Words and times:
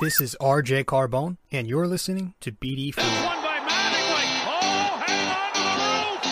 This 0.00 0.18
is 0.22 0.34
RJ 0.40 0.84
Carbone, 0.86 1.36
and 1.52 1.68
you're 1.68 1.86
listening 1.86 2.32
to 2.40 2.50
BD4. 2.52 2.96
One 2.96 3.42
by 3.44 3.60
Mattingly. 3.68 4.24
Oh, 4.48 4.96
hang 5.04 5.28
on 5.28 5.52
to 5.52 5.60
the 5.60 5.76
roof. 5.76 6.24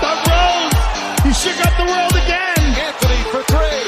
Doug 0.00 0.16
Rose, 0.24 0.72
he 1.28 1.32
shook 1.44 1.60
up 1.60 1.76
the 1.76 1.84
world 1.84 2.16
again. 2.16 2.64
Anthony 2.88 3.20
for 3.28 3.44
three. 3.52 3.84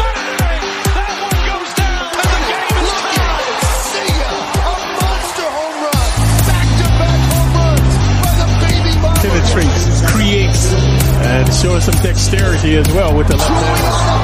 Bang! 0.00 0.64
That 0.96 1.12
one 1.28 1.44
goes 1.44 1.72
down, 1.76 2.08
and 2.08 2.40
the 2.40 2.56
game 2.56 2.88
is 2.88 2.96
tied. 3.20 3.52
See 3.84 4.08
ya. 4.16 4.32
A 4.64 4.80
monster 4.96 5.48
home 5.52 5.76
run. 5.84 6.08
Back-to-back 6.48 7.20
home 7.36 7.52
runs 7.52 7.92
by 8.24 8.32
the 8.40 8.48
baby 8.64 8.96
Marlins. 8.96 9.28
Penetrates, 9.28 10.00
creates, 10.08 10.72
and 11.20 11.44
shows 11.52 11.84
some 11.84 12.00
dexterity 12.00 12.80
as 12.80 12.88
well 12.96 13.12
with 13.12 13.28
the 13.28 13.36
left 13.36 13.52
hand. 13.52 14.15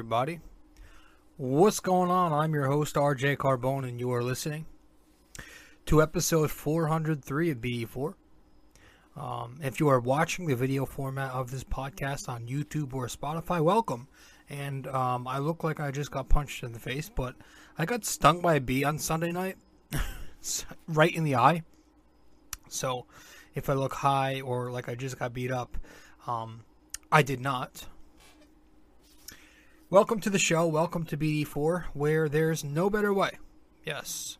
Everybody? 0.00 0.40
What's 1.36 1.78
going 1.78 2.10
on? 2.10 2.32
I'm 2.32 2.54
your 2.54 2.68
host, 2.68 2.94
RJ 2.94 3.36
Carbone, 3.36 3.86
and 3.86 4.00
you 4.00 4.10
are 4.14 4.22
listening 4.22 4.64
to 5.84 6.00
episode 6.00 6.50
403 6.50 7.50
of 7.50 7.58
BD4. 7.58 8.14
Um, 9.14 9.58
if 9.62 9.78
you 9.78 9.88
are 9.88 10.00
watching 10.00 10.46
the 10.46 10.56
video 10.56 10.86
format 10.86 11.32
of 11.32 11.50
this 11.50 11.64
podcast 11.64 12.30
on 12.30 12.46
YouTube 12.46 12.94
or 12.94 13.08
Spotify, 13.08 13.62
welcome. 13.62 14.08
And 14.48 14.86
um, 14.86 15.28
I 15.28 15.36
look 15.36 15.64
like 15.64 15.80
I 15.80 15.90
just 15.90 16.10
got 16.10 16.30
punched 16.30 16.62
in 16.62 16.72
the 16.72 16.80
face, 16.80 17.10
but 17.14 17.34
I 17.76 17.84
got 17.84 18.06
stung 18.06 18.40
by 18.40 18.54
a 18.54 18.60
bee 18.60 18.84
on 18.84 18.98
Sunday 18.98 19.32
night, 19.32 19.58
right 20.88 21.14
in 21.14 21.24
the 21.24 21.36
eye. 21.36 21.62
So 22.70 23.04
if 23.54 23.68
I 23.68 23.74
look 23.74 23.92
high 23.92 24.40
or 24.40 24.70
like 24.70 24.88
I 24.88 24.94
just 24.94 25.18
got 25.18 25.34
beat 25.34 25.52
up, 25.52 25.76
um, 26.26 26.62
I 27.12 27.20
did 27.20 27.40
not. 27.40 27.84
Welcome 29.92 30.20
to 30.20 30.30
the 30.30 30.38
show. 30.38 30.68
Welcome 30.68 31.04
to 31.06 31.16
BD4, 31.16 31.86
where 31.94 32.28
there's 32.28 32.62
no 32.62 32.88
better 32.88 33.12
way. 33.12 33.40
Yes. 33.84 34.38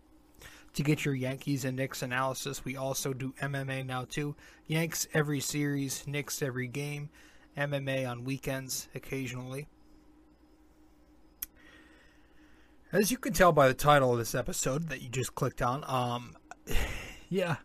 To 0.75 0.84
get 0.84 1.05
your 1.05 1.17
Yankees 1.17 1.65
and 1.65 1.77
Knicks 1.77 2.03
analysis, 2.03 2.65
we 2.65 2.77
also 2.77 3.12
do 3.12 3.34
MMA 3.42 3.84
now 3.84 4.05
too. 4.09 4.37
Yanks 4.69 5.09
every 5.12 5.41
series, 5.41 6.07
Knicks 6.07 6.41
every 6.41 6.69
game, 6.69 7.11
MMA 7.57 8.09
on 8.09 8.23
weekends 8.23 8.89
occasionally. 8.95 9.67
As 12.92 13.11
you 13.11 13.19
can 13.19 13.33
tell 13.33 13.51
by 13.51 13.67
the 13.67 13.75
title 13.75 14.12
of 14.12 14.19
this 14.19 14.37
episode 14.37 14.89
that 14.89 15.03
you 15.03 15.09
just 15.09 15.35
clicked 15.35 15.62
on, 15.62 15.83
um, 15.89 16.37
yeah, 17.29 17.57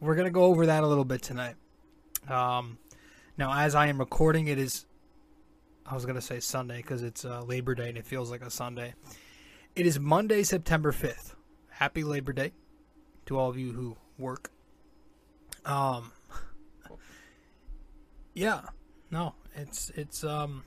we're 0.00 0.16
gonna 0.16 0.30
go 0.30 0.42
over 0.42 0.66
that 0.66 0.82
a 0.82 0.86
little 0.88 1.04
bit 1.04 1.22
tonight. 1.22 1.54
Um, 2.28 2.78
now, 3.38 3.56
as 3.56 3.76
I 3.76 3.86
am 3.86 4.00
recording, 4.00 4.48
it 4.48 4.58
is 4.58 4.84
I 5.88 5.94
was 5.94 6.04
gonna 6.04 6.20
say 6.20 6.40
Sunday 6.40 6.78
because 6.78 7.02
it's 7.02 7.24
uh, 7.24 7.42
Labor 7.42 7.74
Day 7.74 7.88
and 7.88 7.98
it 7.98 8.04
feels 8.04 8.30
like 8.30 8.42
a 8.42 8.50
Sunday. 8.50 8.94
It 9.76 9.86
is 9.86 10.00
Monday, 10.00 10.42
September 10.42 10.90
fifth. 10.90 11.36
Happy 11.70 12.02
Labor 12.02 12.32
Day 12.32 12.52
to 13.26 13.38
all 13.38 13.50
of 13.50 13.56
you 13.56 13.72
who 13.72 13.96
work. 14.18 14.50
Um, 15.64 16.12
yeah, 18.34 18.62
no, 19.10 19.34
it's 19.54 19.90
it's 19.90 20.24
um, 20.24 20.64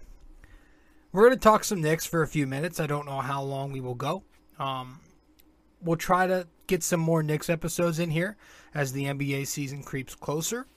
we're 1.11 1.23
gonna 1.23 1.37
talk 1.37 1.63
some 1.65 1.81
Knicks 1.81 2.05
for 2.05 2.21
a 2.21 2.27
few 2.27 2.47
minutes. 2.47 2.79
I 2.79 2.87
don't 2.87 3.05
know 3.05 3.19
how 3.19 3.41
long 3.41 3.73
we 3.73 3.81
will 3.81 3.95
go. 3.95 4.23
Um, 4.57 4.99
we'll 5.81 5.97
try 5.97 6.27
to 6.27 6.47
get 6.67 6.81
some 6.81 6.99
more 6.99 7.23
Knicks 7.23 7.49
episodes 7.49 7.99
in 7.99 8.11
here 8.11 8.37
as 8.73 8.93
the 8.93 9.05
NBA 9.05 9.47
season 9.47 9.83
creeps 9.83 10.15
closer. 10.15 10.67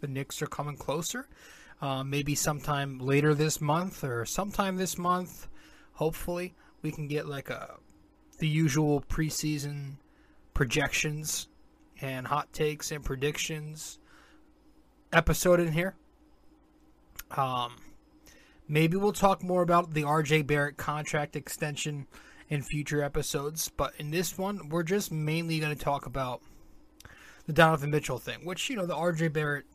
The 0.00 0.06
Knicks 0.06 0.40
are 0.40 0.46
coming 0.46 0.76
closer. 0.76 1.28
Uh, 1.80 2.02
maybe 2.02 2.34
sometime 2.34 2.98
later 2.98 3.34
this 3.34 3.60
month 3.60 4.02
or 4.02 4.24
sometime 4.24 4.76
this 4.76 4.98
month, 4.98 5.46
hopefully 5.92 6.54
we 6.82 6.90
can 6.90 7.06
get 7.06 7.26
like 7.26 7.50
a 7.50 7.76
the 8.38 8.48
usual 8.48 9.00
preseason 9.02 9.94
projections 10.54 11.48
and 12.00 12.26
hot 12.26 12.52
takes 12.52 12.90
and 12.90 13.04
predictions 13.04 13.98
episode 15.12 15.60
in 15.60 15.72
here. 15.72 15.94
Um, 17.36 17.76
maybe 18.68 18.96
we'll 18.96 19.12
talk 19.12 19.42
more 19.42 19.62
about 19.62 19.94
the 19.94 20.02
RJ 20.02 20.46
Barrett 20.46 20.76
contract 20.76 21.36
extension 21.36 22.06
in 22.48 22.62
future 22.62 23.02
episodes, 23.02 23.68
but 23.68 23.92
in 23.98 24.10
this 24.10 24.38
one, 24.38 24.68
we're 24.68 24.82
just 24.82 25.12
mainly 25.12 25.58
going 25.58 25.76
to 25.76 25.84
talk 25.84 26.06
about 26.06 26.42
the 27.46 27.52
Donovan 27.52 27.90
Mitchell 27.90 28.18
thing, 28.18 28.44
which 28.44 28.70
you 28.70 28.76
know 28.76 28.86
the 28.86 28.94
RJ 28.96 29.32
Barrett 29.32 29.66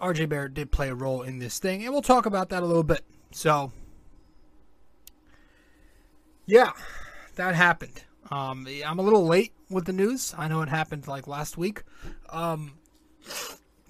RJ 0.00 0.28
Barrett 0.28 0.54
did 0.54 0.70
play 0.70 0.88
a 0.88 0.94
role 0.94 1.22
in 1.22 1.38
this 1.38 1.58
thing, 1.58 1.84
and 1.84 1.92
we'll 1.92 2.02
talk 2.02 2.26
about 2.26 2.48
that 2.50 2.62
a 2.62 2.66
little 2.66 2.82
bit. 2.82 3.04
So, 3.30 3.72
yeah, 6.46 6.72
that 7.36 7.54
happened. 7.54 8.04
Um, 8.30 8.66
I'm 8.84 8.98
a 8.98 9.02
little 9.02 9.26
late 9.26 9.52
with 9.70 9.86
the 9.86 9.92
news. 9.92 10.34
I 10.36 10.48
know 10.48 10.62
it 10.62 10.68
happened 10.68 11.08
like 11.08 11.26
last 11.26 11.56
week, 11.56 11.82
um, 12.30 12.74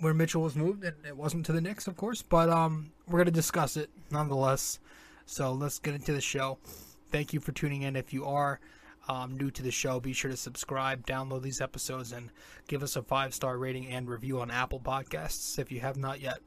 where 0.01 0.15
Mitchell 0.15 0.43
was 0.43 0.55
moved, 0.55 0.85
and 0.85 0.97
it 1.07 1.17
wasn't 1.17 1.47
to 1.47 1.53
the 1.53 1.61
Knicks, 1.61 1.87
of 1.87 1.97
course. 1.97 2.23
But 2.23 2.49
um, 2.49 2.93
we're 3.09 3.19
gonna 3.19 3.31
discuss 3.31 3.77
it 3.77 3.91
nonetheless. 4.11 4.79
So 5.27 5.53
let's 5.53 5.79
get 5.79 5.95
into 5.95 6.13
the 6.13 6.21
show. 6.21 6.59
Thank 7.11 7.33
you 7.33 7.41
for 7.41 7.53
tuning 7.53 7.83
in. 7.83 7.97
If 7.97 8.13
you 8.13 8.25
are 8.27 8.61
um, 9.09 9.37
new 9.37 9.51
to 9.51 9.63
the 9.63 9.71
show, 9.71 9.99
be 9.99 10.13
sure 10.13 10.31
to 10.31 10.37
subscribe, 10.37 11.07
download 11.07 11.43
these 11.43 11.61
episodes, 11.61 12.13
and 12.13 12.31
give 12.69 12.83
us 12.83 12.97
a 12.97 13.03
five 13.03 13.35
star 13.35 13.57
rating 13.57 13.87
and 13.89 14.09
review 14.09 14.41
on 14.41 14.51
Apple 14.51 14.81
Podcasts 14.81 15.59
if 15.59 15.73
you 15.73 15.81
have 15.81 15.97
not 15.97 16.21
yet. 16.21 16.39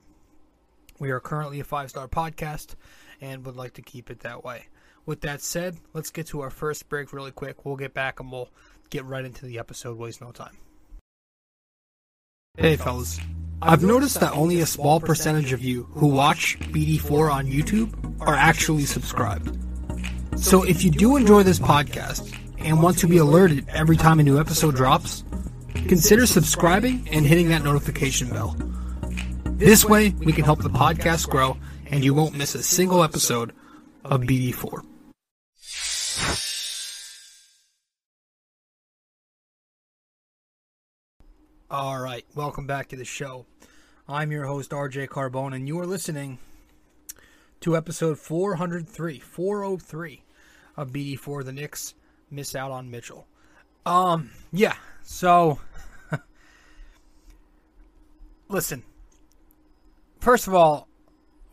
We 0.99 1.09
are 1.09 1.19
currently 1.19 1.59
a 1.59 1.63
five 1.63 1.89
star 1.89 2.07
podcast 2.07 2.75
and 3.19 3.45
would 3.45 3.55
like 3.55 3.73
to 3.73 3.81
keep 3.81 4.11
it 4.11 4.19
that 4.19 4.43
way. 4.43 4.67
With 5.05 5.21
that 5.21 5.41
said, 5.41 5.77
let's 5.93 6.11
get 6.11 6.27
to 6.27 6.41
our 6.41 6.51
first 6.51 6.87
break 6.87 7.11
really 7.11 7.31
quick. 7.31 7.65
We'll 7.65 7.75
get 7.75 7.93
back 7.93 8.19
and 8.19 8.31
we'll 8.31 8.49
get 8.91 9.03
right 9.05 9.25
into 9.25 9.45
the 9.45 9.57
episode. 9.57 9.97
Waste 9.97 10.21
no 10.21 10.31
time. 10.31 10.57
Hey, 12.57 12.75
fellas. 12.75 13.19
I've 13.63 13.83
noticed 13.83 14.19
that 14.19 14.33
only 14.33 14.59
a 14.61 14.65
small 14.65 14.99
percentage 14.99 15.53
of 15.53 15.63
you 15.63 15.83
who 15.91 16.07
watch 16.07 16.59
BD4 16.59 17.31
on 17.31 17.47
YouTube 17.47 18.19
are 18.21 18.35
actually 18.35 18.85
subscribed. 18.85 19.57
So 20.35 20.63
if 20.63 20.83
you 20.83 20.89
do 20.89 21.15
enjoy 21.15 21.43
this 21.43 21.59
podcast 21.59 22.35
and 22.63 22.81
want 22.81 22.97
to 22.99 23.07
be 23.07 23.17
alerted 23.17 23.67
every 23.69 23.97
time 23.97 24.19
a 24.19 24.23
new 24.23 24.39
episode 24.39 24.75
drops, 24.75 25.23
consider 25.73 26.25
subscribing 26.25 27.07
and 27.11 27.25
hitting 27.25 27.49
that 27.49 27.63
notification 27.63 28.29
bell. 28.29 28.55
This 29.45 29.85
way, 29.85 30.09
we 30.19 30.33
can 30.33 30.43
help 30.43 30.61
the 30.61 30.69
podcast 30.69 31.29
grow 31.29 31.57
and 31.87 32.03
you 32.03 32.13
won't 32.13 32.35
miss 32.35 32.55
a 32.55 32.63
single 32.63 33.03
episode 33.03 33.53
of 34.03 34.21
BD4. 34.21 34.85
All 41.69 41.99
right, 41.99 42.25
welcome 42.35 42.67
back 42.67 42.89
to 42.89 42.97
the 42.97 43.05
show. 43.05 43.45
I'm 44.07 44.31
your 44.31 44.45
host, 44.45 44.71
RJ 44.71 45.07
Carbone, 45.07 45.55
and 45.55 45.67
you 45.69 45.79
are 45.79 45.85
listening 45.85 46.37
to 47.61 47.77
episode 47.77 48.19
403, 48.19 49.19
403 49.19 50.23
of 50.75 50.91
BD4. 50.91 51.45
The 51.45 51.53
Knicks 51.53 51.93
miss 52.31 52.55
out 52.55 52.71
on 52.71 52.89
Mitchell. 52.89 53.27
Um, 53.85 54.31
yeah, 54.51 54.75
so 55.03 55.59
listen. 58.47 58.83
First 60.19 60.47
of 60.47 60.53
all, 60.53 60.87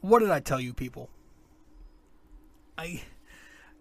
what 0.01 0.21
did 0.21 0.31
I 0.31 0.41
tell 0.41 0.61
you 0.61 0.73
people? 0.73 1.11
I 2.77 3.03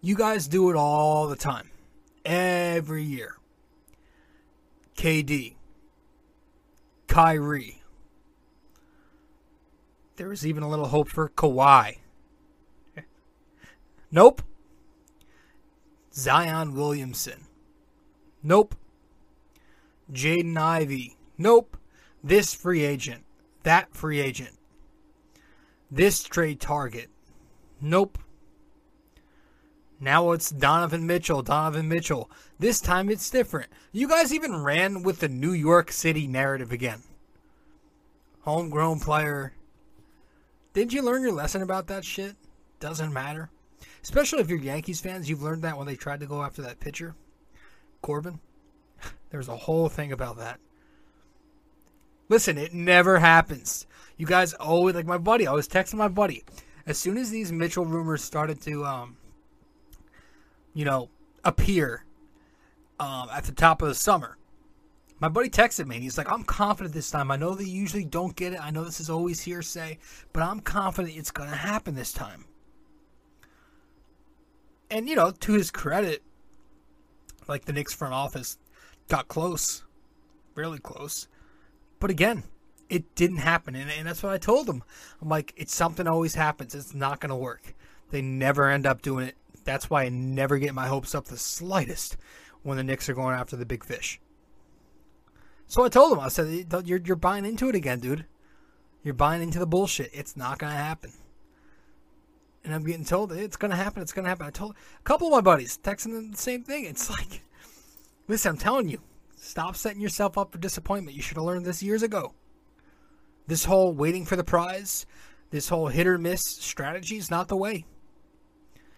you 0.01 0.15
guys 0.15 0.47
do 0.47 0.69
it 0.69 0.75
all 0.75 1.27
the 1.27 1.35
time. 1.35 1.69
Every 2.25 3.03
year. 3.03 3.35
KD. 4.95 5.55
Kyrie. 7.07 7.81
There 10.17 10.29
was 10.29 10.45
even 10.45 10.63
a 10.63 10.69
little 10.69 10.88
hope 10.88 11.09
for 11.09 11.29
Kawhi. 11.29 11.97
Nope. 14.09 14.41
Zion 16.17 16.73
Williamson. 16.73 17.45
Nope. 18.41 18.75
Jaden 20.11 20.57
Ivey. 20.57 21.15
Nope. 21.37 21.77
this 22.23 22.53
free 22.53 22.83
agent, 22.83 23.23
that 23.63 23.93
free 23.93 24.19
agent, 24.19 24.57
this 25.91 26.23
trade 26.23 26.59
target. 26.59 27.09
Nope. 27.79 28.17
Now 29.99 30.31
it's 30.31 30.49
Donovan 30.49 31.07
Mitchell, 31.07 31.41
Donovan 31.41 31.87
Mitchell. 31.87 32.29
This 32.59 32.79
time 32.81 33.09
it's 33.09 33.29
different. 33.29 33.69
You 33.91 34.07
guys 34.07 34.33
even 34.33 34.63
ran 34.63 35.03
with 35.03 35.19
the 35.19 35.29
New 35.29 35.53
York 35.53 35.91
City 35.91 36.27
narrative 36.27 36.71
again. 36.71 37.01
Homegrown 38.41 38.99
player. 38.99 39.53
Did 40.73 40.93
you 40.93 41.01
learn 41.01 41.23
your 41.23 41.31
lesson 41.31 41.61
about 41.61 41.87
that 41.87 42.05
shit? 42.05 42.35
Doesn't 42.79 43.11
matter. 43.13 43.49
Especially 44.07 44.39
if 44.39 44.50
you're 44.50 44.57
Yankees 44.57 45.01
fans, 45.01 45.30
you've 45.30 45.44
learned 45.44 45.63
that 45.63 45.77
when 45.77 45.86
they 45.86 45.98
tried 45.98 46.21
to 46.21 46.25
go 46.25 46.42
after 46.42 46.62
that 46.62 46.80
pitcher, 46.80 47.13
Corbin. 48.01 48.39
There's 49.31 49.50
a 49.50 49.57
whole 49.57 49.89
thing 49.89 50.13
about 50.13 50.38
that. 50.38 50.62
Listen, 52.30 52.57
it 52.57 52.74
never 52.74 53.19
happens. 53.19 53.86
You 54.15 54.25
guys 54.25 54.54
always 54.54 54.95
like 54.95 55.06
my 55.06 55.18
buddy. 55.18 55.45
I 55.45 55.51
was 55.51 55.68
texting 55.68 55.95
my 55.95 56.07
buddy 56.07 56.45
as 56.86 56.98
soon 56.98 57.18
as 57.18 57.31
these 57.31 57.51
Mitchell 57.51 57.86
rumors 57.86 58.24
started 58.24 58.62
to, 58.62 58.86
um, 58.86 59.18
you 60.74 60.86
know, 60.86 61.09
appear 61.44 62.06
um, 63.01 63.27
at 63.33 63.44
the 63.44 63.51
top 63.51 63.81
of 63.81 63.89
the 63.89 63.94
summer. 63.94 64.38
My 65.19 65.27
buddy 65.27 65.50
texted 65.50 65.86
me 65.86 65.95
and 65.98 66.04
he's 66.04 66.18
like, 66.18 66.31
I'm 66.31 66.45
confident 66.45 66.95
this 66.95 67.12
time. 67.12 67.30
I 67.30 67.36
know 67.36 67.56
they 67.56 67.65
usually 67.65 68.06
don't 68.06 68.38
get 68.38 68.54
it. 68.54 68.62
I 68.62 68.71
know 68.71 68.86
this 68.86 69.01
is 69.01 69.09
always 69.09 69.42
hearsay, 69.42 69.98
but 70.31 70.44
I'm 70.44 70.62
confident 70.62 71.18
it's 71.18 71.30
going 71.30 71.50
to 71.50 71.57
happen 71.57 71.94
this 71.94 72.13
time. 72.13 72.45
And, 74.89 75.09
you 75.09 75.15
know, 75.15 75.31
to 75.31 75.53
his 75.53 75.71
credit, 75.71 76.23
like 77.47 77.65
the 77.65 77.73
Knicks 77.73 77.93
front 77.93 78.13
office 78.13 78.57
got 79.07 79.27
close, 79.27 79.83
really 80.55 80.79
close. 80.79 81.27
But 81.99 82.09
again, 82.09 82.43
it 82.89 83.15
didn't 83.15 83.37
happen. 83.37 83.75
And, 83.75 83.89
and 83.91 84.07
that's 84.07 84.23
what 84.23 84.33
I 84.33 84.37
told 84.37 84.69
him. 84.69 84.83
I'm 85.21 85.29
like, 85.29 85.53
it's 85.57 85.75
something 85.75 86.07
always 86.07 86.35
happens. 86.35 86.73
It's 86.75 86.93
not 86.93 87.19
going 87.19 87.29
to 87.29 87.35
work. 87.35 87.75
They 88.11 88.21
never 88.21 88.69
end 88.69 88.85
up 88.85 89.01
doing 89.01 89.27
it. 89.27 89.35
That's 89.65 89.89
why 89.89 90.03
I 90.03 90.09
never 90.09 90.57
get 90.57 90.73
my 90.73 90.87
hopes 90.87 91.13
up 91.13 91.25
the 91.25 91.37
slightest 91.37 92.15
when 92.63 92.77
the 92.77 92.83
Knicks 92.83 93.09
are 93.09 93.13
going 93.13 93.35
after 93.35 93.57
the 93.57 93.65
big 93.65 93.83
fish. 93.83 94.21
So 95.67 95.83
I 95.83 95.89
told 95.89 96.13
him, 96.13 96.19
I 96.21 96.29
said, 96.29 96.67
you're, 96.85 97.01
you're 97.03 97.17
buying 97.17 97.45
into 97.45 97.67
it 97.67 97.75
again, 97.75 97.99
dude. 97.99 98.25
You're 99.03 99.13
buying 99.13 99.43
into 99.43 99.59
the 99.59 99.67
bullshit. 99.67 100.09
It's 100.13 100.37
not 100.37 100.59
going 100.59 100.71
to 100.71 100.77
happen. 100.77 101.11
And 102.67 102.75
I'm 102.75 102.83
getting 102.83 103.05
told 103.05 103.31
it's 103.31 103.55
going 103.55 103.71
to 103.71 103.77
happen. 103.77 104.01
It's 104.01 104.11
going 104.11 104.25
to 104.25 104.29
happen. 104.29 104.45
I 104.45 104.49
told 104.49 104.75
a 104.99 105.03
couple 105.03 105.27
of 105.27 105.31
my 105.31 105.39
buddies 105.39 105.79
texting 105.81 106.11
them 106.11 106.31
the 106.31 106.37
same 106.37 106.63
thing. 106.63 106.83
It's 106.83 107.09
like, 107.09 107.41
listen, 108.27 108.51
I'm 108.51 108.57
telling 108.57 108.89
you, 108.89 108.99
stop 109.37 109.77
setting 109.77 110.01
yourself 110.01 110.37
up 110.37 110.51
for 110.51 110.57
disappointment. 110.57 111.15
You 111.15 111.23
should 111.23 111.37
have 111.37 111.45
learned 111.45 111.65
this 111.65 111.81
years 111.81 112.03
ago. 112.03 112.33
This 113.47 113.63
whole 113.63 113.93
waiting 113.93 114.25
for 114.25 114.35
the 114.35 114.43
prize, 114.43 115.05
this 115.49 115.69
whole 115.69 115.87
hit 115.87 116.07
or 116.07 116.17
miss 116.17 116.41
strategy 116.41 117.15
is 117.15 117.31
not 117.31 117.47
the 117.47 117.55
way. 117.55 117.85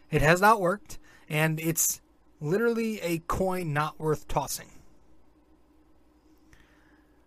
It 0.10 0.24
has 0.24 0.42
not 0.42 0.60
worked, 0.60 0.98
and 1.30 1.60
it's 1.60 2.01
literally 2.42 3.00
a 3.01 3.19
coin 3.19 3.72
not 3.72 4.00
worth 4.00 4.27
tossing. 4.27 4.72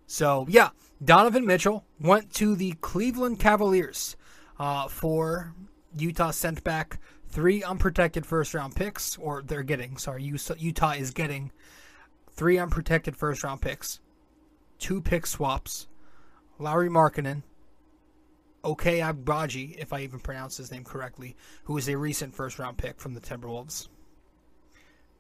So, 0.09 0.45
yeah, 0.49 0.71
Donovan 1.05 1.47
Mitchell 1.47 1.85
went 2.01 2.35
to 2.35 2.57
the 2.57 2.73
Cleveland 2.81 3.39
Cavaliers 3.39 4.17
uh, 4.59 4.89
for 4.89 5.55
Utah 5.97 6.31
sent 6.31 6.65
back 6.65 6.99
three 7.29 7.63
unprotected 7.63 8.27
first 8.27 8.55
round 8.55 8.77
picks, 8.77 9.17
or 9.19 9.43
they're 9.43 9.63
getting, 9.63 9.97
sorry, 9.97 10.23
Utah 10.23 10.93
is 10.93 11.11
getting 11.11 11.51
three 12.31 12.59
unprotected 12.59 13.17
first 13.17 13.43
round 13.45 13.61
picks, 13.61 14.01
two 14.79 15.01
pick 15.01 15.27
swaps, 15.27 15.89
Lauri 16.59 16.89
Markkanen, 16.89 17.43
Ochai 18.65 19.01
Agbaji, 19.03 19.77
if 19.79 19.93
I 19.93 20.01
even 20.01 20.21
pronounce 20.21 20.57
his 20.57 20.71
name 20.71 20.85
correctly, 20.85 21.37
who 21.65 21.77
is 21.77 21.89
a 21.89 21.97
recent 21.97 22.35
first 22.35 22.59
round 22.59 22.79
pick 22.79 23.01
from 23.01 23.15
the 23.15 23.21
Timberwolves. 23.21 23.89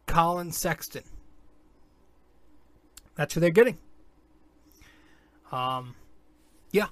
Collin 0.06 0.52
Sexton. 0.52 1.04
That's 3.14 3.34
who 3.34 3.40
they're 3.40 3.50
getting. 3.50 3.78
Um, 5.50 5.94
yeah. 6.70 6.86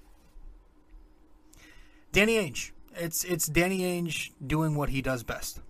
Danny 2.13 2.35
Ainge. 2.35 2.73
It's 2.97 3.25
it's 3.25 3.47
Danny 3.47 3.81
Ainge 3.81 4.31
doing 4.45 4.75
what 4.75 4.89
he 4.89 5.03
does 5.03 5.23
best. 5.23 5.61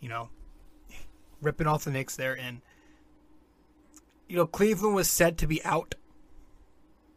You 0.00 0.08
know, 0.08 0.28
ripping 1.40 1.66
off 1.66 1.84
the 1.84 1.90
Knicks 1.90 2.16
there, 2.16 2.36
and 2.36 2.60
you 4.28 4.36
know 4.36 4.46
Cleveland 4.46 4.94
was 4.94 5.10
said 5.10 5.38
to 5.38 5.46
be 5.46 5.64
out 5.64 5.94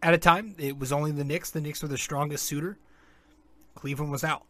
at 0.02 0.14
a 0.14 0.18
time. 0.18 0.56
It 0.58 0.78
was 0.78 0.92
only 0.92 1.12
the 1.12 1.24
Knicks. 1.24 1.52
The 1.52 1.62
Knicks 1.62 1.82
were 1.82 1.88
the 1.88 1.98
strongest 1.98 2.46
suitor. 2.46 2.78
Cleveland 3.76 4.12
was 4.12 4.24
out. 4.24 4.44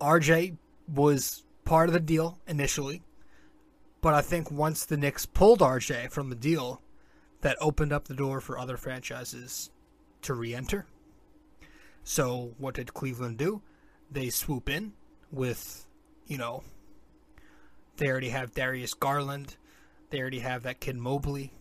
RJ 0.00 0.56
was 0.92 1.44
part 1.64 1.88
of 1.88 1.92
the 1.92 2.00
deal 2.00 2.38
initially, 2.46 3.02
but 4.00 4.12
I 4.12 4.20
think 4.20 4.50
once 4.50 4.84
the 4.84 4.96
Knicks 4.96 5.24
pulled 5.24 5.60
RJ 5.60 6.10
from 6.10 6.28
the 6.28 6.36
deal, 6.36 6.82
that 7.44 7.58
opened 7.60 7.92
up 7.92 8.08
the 8.08 8.14
door 8.14 8.40
for 8.40 8.58
other 8.58 8.78
franchises 8.78 9.70
to 10.22 10.32
re-enter. 10.32 10.86
So 12.04 12.54
what 12.58 12.74
did 12.74 12.94
Cleveland 12.94 13.38
do? 13.38 13.62
They 14.10 14.30
swoop 14.30 14.68
in 14.68 14.92
with, 15.32 15.86
you 16.26 16.38
know, 16.38 16.62
they 17.96 18.08
already 18.08 18.28
have 18.28 18.54
Darius 18.54 18.94
Garland, 18.94 19.56
they 20.10 20.20
already 20.20 20.40
have 20.40 20.62
that 20.62 20.80
kid 20.80 20.96
Mobley, 20.96 21.52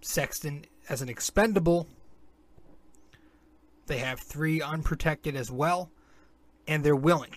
Sexton 0.00 0.64
as 0.88 1.02
an 1.02 1.08
expendable 1.08 1.86
they 3.86 3.98
have 3.98 4.20
three 4.20 4.62
unprotected 4.62 5.36
as 5.36 5.50
well, 5.50 5.90
and 6.66 6.82
they're 6.82 6.96
willing. 6.96 7.36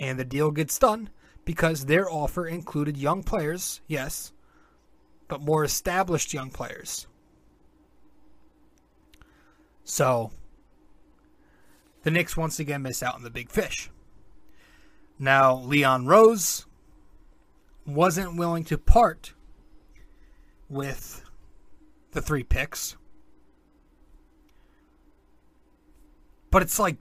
And 0.00 0.18
the 0.18 0.24
deal 0.24 0.50
gets 0.50 0.78
done 0.78 1.10
because 1.44 1.86
their 1.86 2.10
offer 2.10 2.46
included 2.46 2.96
young 2.96 3.22
players, 3.22 3.80
yes, 3.86 4.32
but 5.28 5.40
more 5.40 5.64
established 5.64 6.34
young 6.34 6.50
players. 6.50 7.06
So, 9.84 10.32
the 12.04 12.10
Knicks 12.10 12.36
once 12.36 12.60
again 12.60 12.82
miss 12.82 13.02
out 13.02 13.16
on 13.16 13.22
the 13.22 13.30
big 13.30 13.50
fish. 13.50 13.90
Now, 15.18 15.56
Leon 15.56 16.06
Rose 16.06 16.66
wasn't 17.86 18.36
willing 18.36 18.64
to 18.64 18.78
part 18.78 19.34
with 20.68 21.24
the 22.12 22.22
three 22.22 22.42
picks 22.42 22.96
But 26.54 26.62
it's 26.62 26.78
like 26.78 26.98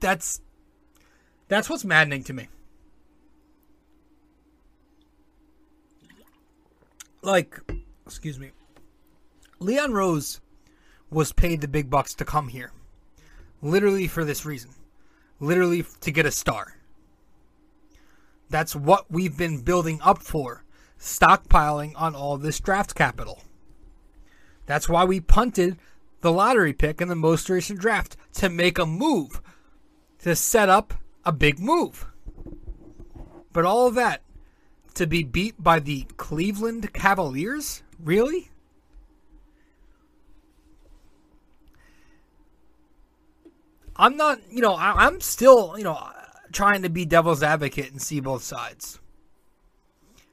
that's 0.00 0.40
that's 1.48 1.68
what's 1.68 1.84
maddening 1.84 2.24
to 2.24 2.32
me. 2.32 2.48
Like, 7.20 7.60
excuse 8.06 8.38
me. 8.38 8.52
Leon 9.58 9.92
Rose 9.92 10.40
was 11.10 11.34
paid 11.34 11.60
the 11.60 11.68
big 11.68 11.90
bucks 11.90 12.14
to 12.14 12.24
come 12.24 12.48
here. 12.48 12.72
Literally 13.64 14.06
for 14.06 14.26
this 14.26 14.44
reason. 14.44 14.72
Literally 15.40 15.86
to 16.02 16.10
get 16.10 16.26
a 16.26 16.30
star. 16.30 16.76
That's 18.50 18.76
what 18.76 19.10
we've 19.10 19.38
been 19.38 19.62
building 19.62 20.00
up 20.02 20.22
for. 20.22 20.64
Stockpiling 21.00 21.94
on 21.96 22.14
all 22.14 22.36
this 22.36 22.60
draft 22.60 22.94
capital. 22.94 23.42
That's 24.66 24.86
why 24.86 25.04
we 25.04 25.18
punted 25.18 25.78
the 26.20 26.30
lottery 26.30 26.74
pick 26.74 27.00
in 27.00 27.08
the 27.08 27.14
most 27.14 27.48
recent 27.48 27.80
draft 27.80 28.18
to 28.34 28.50
make 28.50 28.78
a 28.78 28.84
move, 28.84 29.40
to 30.18 30.36
set 30.36 30.68
up 30.68 30.92
a 31.24 31.32
big 31.32 31.58
move. 31.58 32.06
But 33.54 33.64
all 33.64 33.86
of 33.86 33.94
that 33.94 34.22
to 34.92 35.06
be 35.06 35.24
beat 35.24 35.62
by 35.62 35.80
the 35.80 36.06
Cleveland 36.18 36.92
Cavaliers? 36.92 37.82
Really? 37.98 38.50
I'm 43.96 44.16
not, 44.16 44.40
you 44.50 44.60
know, 44.60 44.74
I, 44.74 45.06
am 45.06 45.20
still, 45.20 45.74
you 45.78 45.84
know, 45.84 45.98
trying 46.52 46.82
to 46.82 46.88
be 46.88 47.04
devil's 47.04 47.42
advocate 47.42 47.92
and 47.92 48.02
see 48.02 48.20
both 48.20 48.42
sides. 48.42 48.98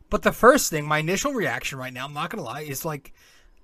But 0.10 0.24
the 0.24 0.32
first 0.32 0.70
thing, 0.70 0.88
my 0.88 0.98
initial 0.98 1.34
reaction 1.34 1.78
right 1.78 1.94
now, 1.94 2.06
I'm 2.06 2.14
not 2.14 2.32
to 2.32 2.42
lie, 2.42 2.62
is 2.62 2.84
like, 2.84 3.14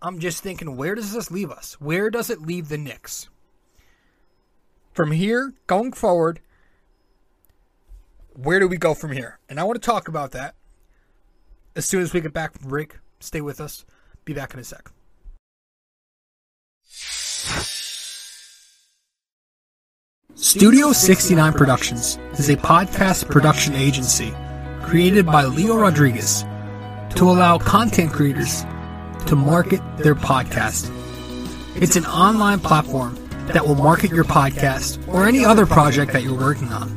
I'm 0.01 0.19
just 0.19 0.43
thinking, 0.43 0.77
where 0.77 0.95
does 0.95 1.13
this 1.13 1.31
leave 1.31 1.51
us? 1.51 1.73
Where 1.81 2.09
does 2.09 2.29
it 2.29 2.41
leave 2.41 2.69
the 2.69 2.77
Knicks? 2.77 3.29
From 4.93 5.11
here, 5.11 5.53
going 5.65 5.93
forward, 5.93 6.39
where 8.33 8.59
do 8.59 8.67
we 8.67 8.77
go 8.77 8.93
from 8.93 9.11
here? 9.11 9.39
And 9.49 9.59
I 9.59 9.63
want 9.63 9.81
to 9.81 9.85
talk 9.85 10.07
about 10.07 10.31
that 10.31 10.55
as 11.75 11.85
soon 11.85 12.01
as 12.01 12.13
we 12.13 12.21
get 12.21 12.33
back 12.33 12.53
from 12.53 12.69
break. 12.69 12.97
Stay 13.19 13.41
with 13.41 13.59
us. 13.59 13.85
Be 14.25 14.33
back 14.33 14.53
in 14.53 14.59
a 14.59 14.63
sec. 14.63 14.91
Studio 20.39 20.91
69 20.91 21.53
Productions 21.53 22.20
is 22.34 22.48
a 22.50 22.56
podcast 22.58 23.27
production 23.27 23.74
agency 23.74 24.32
created 24.84 25.25
by 25.25 25.46
Leo 25.46 25.75
Rodriguez 25.79 26.44
to 27.15 27.24
allow 27.24 27.58
content 27.58 28.13
creators 28.13 28.62
to 29.25 29.36
market 29.36 29.82
their 29.98 30.13
podcast. 30.13 30.91
It's 31.82 31.96
an 31.96 32.06
online 32.06 32.60
platform 32.60 33.17
that 33.48 33.65
will 33.65 33.74
market 33.74 34.12
your 34.12 34.25
podcast 34.25 35.06
or 35.08 35.25
any 35.25 35.44
other 35.44 35.65
project 35.65 36.13
that 36.13 36.22
you're 36.22 36.39
working 36.39 36.67
on. 36.67 36.94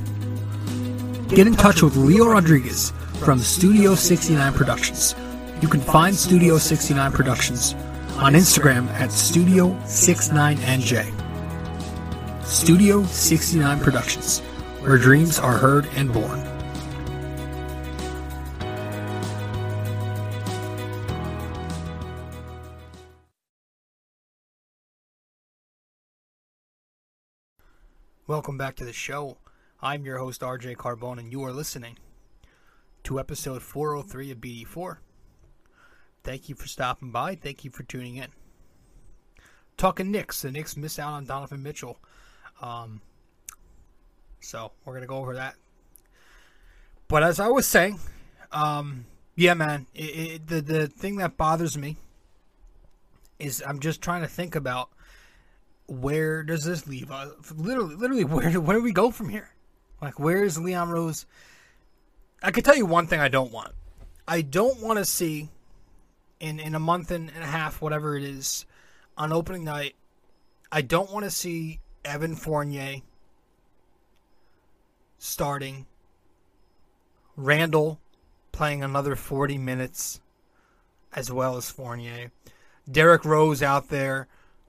Get 1.29 1.47
in 1.47 1.55
touch 1.55 1.81
with 1.81 1.97
Leo 1.97 2.27
Rodriguez 2.27 2.93
from 3.25 3.39
Studio 3.39 3.95
69 3.95 4.53
Productions. 4.53 5.15
You 5.63 5.69
can 5.69 5.81
find 5.81 6.15
Studio 6.15 6.59
69 6.59 7.13
Productions 7.13 7.73
on 8.19 8.35
Instagram 8.35 8.87
at 8.89 9.11
Studio 9.11 9.71
69NJ. 9.85 11.20
Studio 12.51 13.05
69 13.05 13.79
Productions, 13.79 14.41
where 14.81 14.99
dreams 14.99 15.39
are 15.39 15.57
heard 15.57 15.87
and 15.95 16.13
born. 16.13 16.43
Welcome 28.27 28.59
back 28.59 28.75
to 28.77 28.85
the 28.85 28.93
show. 28.93 29.39
I'm 29.81 30.05
your 30.05 30.19
host, 30.19 30.41
RJ 30.41 30.75
Carbone, 30.75 31.21
and 31.21 31.31
you 31.31 31.45
are 31.45 31.53
listening 31.53 31.99
to 33.05 33.21
episode 33.21 33.63
403 33.63 34.33
of 34.33 34.39
BD4. 34.39 34.97
Thank 36.25 36.49
you 36.49 36.57
for 36.57 36.67
stopping 36.67 37.13
by. 37.13 37.37
Thank 37.37 37.65
you 37.65 37.71
for 37.71 37.85
tuning 37.85 38.17
in. 38.17 38.31
Talking 39.77 40.11
Knicks. 40.11 40.43
The 40.43 40.51
Knicks 40.51 40.77
miss 40.77 40.99
out 40.99 41.13
on 41.13 41.27
Donovan 41.27 41.63
Mitchell. 41.63 42.01
Um, 42.61 43.01
so 44.41 44.73
we're 44.85 45.01
to 45.01 45.07
go 45.07 45.17
over 45.17 45.35
that. 45.35 45.55
But 47.09 47.23
as 47.23 47.41
I 47.41 47.49
was 47.49 47.67
saying, 47.67 47.99
um, 48.53 49.05
yeah, 49.35 49.55
man, 49.55 49.87
it, 49.95 50.03
it, 50.03 50.47
the, 50.47 50.61
the 50.61 50.87
thing 50.87 51.17
that 51.17 51.37
bothers 51.37 51.77
me 51.77 51.97
is 53.39 53.63
I'm 53.67 53.81
just 53.81 54.03
trying 54.03 54.23
to 54.23 54.29
think 54.29 54.55
about 54.55 54.91
where 55.87 56.43
does 56.43 56.65
this 56.65 56.87
leave 56.87 57.11
us? 57.11 57.33
Literally, 57.57 57.97
literally, 57.97 58.25
where 58.27 58.51
do, 58.51 58.61
where 58.61 58.77
do 58.77 58.83
we 58.83 58.93
go 58.93 59.11
from 59.11 59.29
here? 59.29 59.51
Like, 60.01 60.19
where 60.19 60.45
is 60.45 60.59
Leon 60.59 60.91
Rose? 60.91 61.27
I 62.43 62.51
could 62.51 62.65
tell 62.65 62.77
you 62.77 62.87
one 62.87 63.07
thing 63.07 63.21
I 63.21 63.29
don't 63.29 63.53
want. 63.53 63.73
I 64.27 64.43
don't 64.43 64.81
want 64.81 64.99
to 64.99 65.05
see 65.05 65.49
in 66.39 66.61
in 66.61 66.75
a 66.75 66.81
month 66.81 67.11
and 67.11 67.31
a 67.31 67.45
half, 67.45 67.83
whatever 67.83 68.17
it 68.17 68.23
is, 68.23 68.65
on 69.17 69.33
opening 69.33 69.65
night. 69.65 69.95
I 70.73 70.83
don't 70.83 71.13
want 71.13 71.25
to 71.25 71.31
see 71.31 71.81
Evan 72.05 72.37
Fournier 72.37 73.03
starting. 75.19 75.87
Randle 77.37 78.01
playing 78.53 78.83
another 78.83 79.17
40 79.17 79.57
minutes, 79.59 80.21
as 81.13 81.31
well 81.33 81.57
as 81.57 81.71
Fournier. 81.71 82.33
Derrick 82.91 83.25
Rose 83.25 83.63
out 83.63 83.89
there 83.89 84.29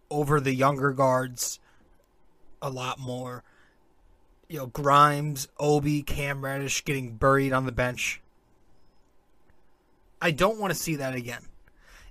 over 0.09 0.39
the 0.39 0.53
younger 0.53 0.91
guards 0.91 1.59
a 2.61 2.69
lot 2.69 3.00
more. 3.00 3.43
You 4.47 4.59
know, 4.59 4.67
Grimes, 4.67 5.47
Obi, 5.59 6.03
Cam 6.03 6.43
Reddish 6.43 6.83
getting 6.83 7.15
buried 7.15 7.53
on 7.53 7.65
the 7.65 7.71
bench. 7.71 8.21
I 10.21 10.31
don't 10.31 10.59
want 10.59 10.71
to 10.71 10.79
see 10.79 10.95
that 10.97 11.15
again. 11.15 11.45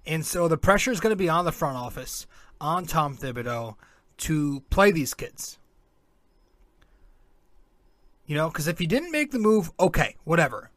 And 0.06 0.24
so 0.26 0.48
the 0.48 0.56
pressure 0.56 0.90
is 0.90 1.00
going 1.00 1.12
to 1.12 1.16
be 1.16 1.28
on 1.28 1.44
the 1.44 1.52
front 1.52 1.76
office, 1.76 2.26
on 2.60 2.86
Tom 2.86 3.16
Thibodeau, 3.16 3.76
to 4.20 4.60
play 4.70 4.90
these 4.90 5.14
kids. 5.14 5.58
You 8.26 8.36
know, 8.36 8.48
because 8.48 8.68
if 8.68 8.80
you 8.80 8.86
didn't 8.86 9.10
make 9.10 9.32
the 9.32 9.38
move, 9.38 9.72
okay, 9.80 10.16
whatever. 10.24 10.70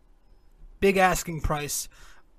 Big 0.80 0.98
asking 0.98 1.42
price. 1.42 1.88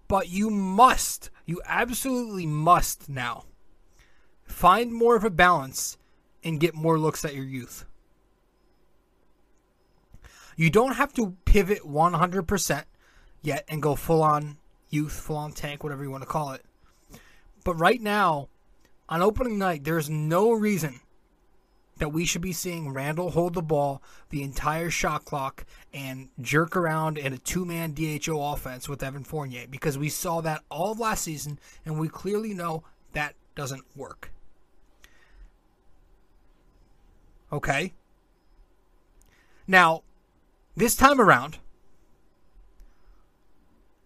But 0.09 0.29
you 0.29 0.51
must, 0.51 1.31
you 1.47 1.63
absolutely 1.65 2.47
must 2.47 3.09
now 3.09 3.45
find 4.45 4.93
more 4.93 5.17
of 5.17 5.25
a 5.25 5.31
balance 5.31 5.97
and 6.43 6.61
get 6.61 6.75
more 6.75 6.99
looks 6.99 7.25
at 7.25 7.35
your 7.35 7.45
youth. 7.45 7.85
You 10.57 10.71
don't 10.71 10.95
have 10.95 11.13
to 11.15 11.37
pivot 11.45 11.83
100% 11.83 12.85
yet 13.43 13.65
and 13.69 13.83
go 13.83 13.95
full 13.95 14.23
on 14.23 14.59
youth, 14.91 15.13
full 15.13 15.37
on 15.37 15.53
tank, 15.53 15.83
whatever 15.83 16.05
you 16.05 16.11
want 16.11 16.23
to 16.23 16.29
call 16.29 16.53
it. 16.53 16.65
But 17.65 17.75
right 17.75 18.01
now, 18.01 18.49
on 19.09 19.23
opening 19.23 19.59
night, 19.59 19.85
there's 19.85 20.09
no 20.09 20.53
reason 20.53 21.01
that 21.99 22.09
we 22.09 22.25
should 22.25 22.43
be 22.43 22.53
seeing 22.53 22.93
Randle 22.93 23.31
hold 23.31 23.55
the 23.55 23.63
ball 23.63 24.03
the 24.31 24.43
entire 24.43 24.91
shot 24.91 25.25
clock 25.25 25.65
and 25.93 26.29
jerk 26.41 26.77
around 26.77 27.19
in 27.19 27.33
a 27.33 27.39
two 27.39 27.65
man 27.65 27.95
DHO 27.95 28.53
offense 28.53 28.89
with 28.89 29.03
Evan 29.03 29.25
Fournier 29.25 29.67
because 29.69 29.97
we 29.97 30.09
saw 30.09 30.41
that 30.41 30.63
all 30.71 30.93
of 30.93 30.99
last 30.99 31.23
season 31.23 31.59
and 31.85 31.99
we 31.99 32.09
clearly 32.09 32.53
know 32.55 32.83
that 33.13 33.35
doesn't 33.55 33.85
work. 33.95 34.33
Okay? 37.53 37.93
Now, 39.67 40.03
this 40.77 40.97
time 40.97 41.21
around, 41.21 41.59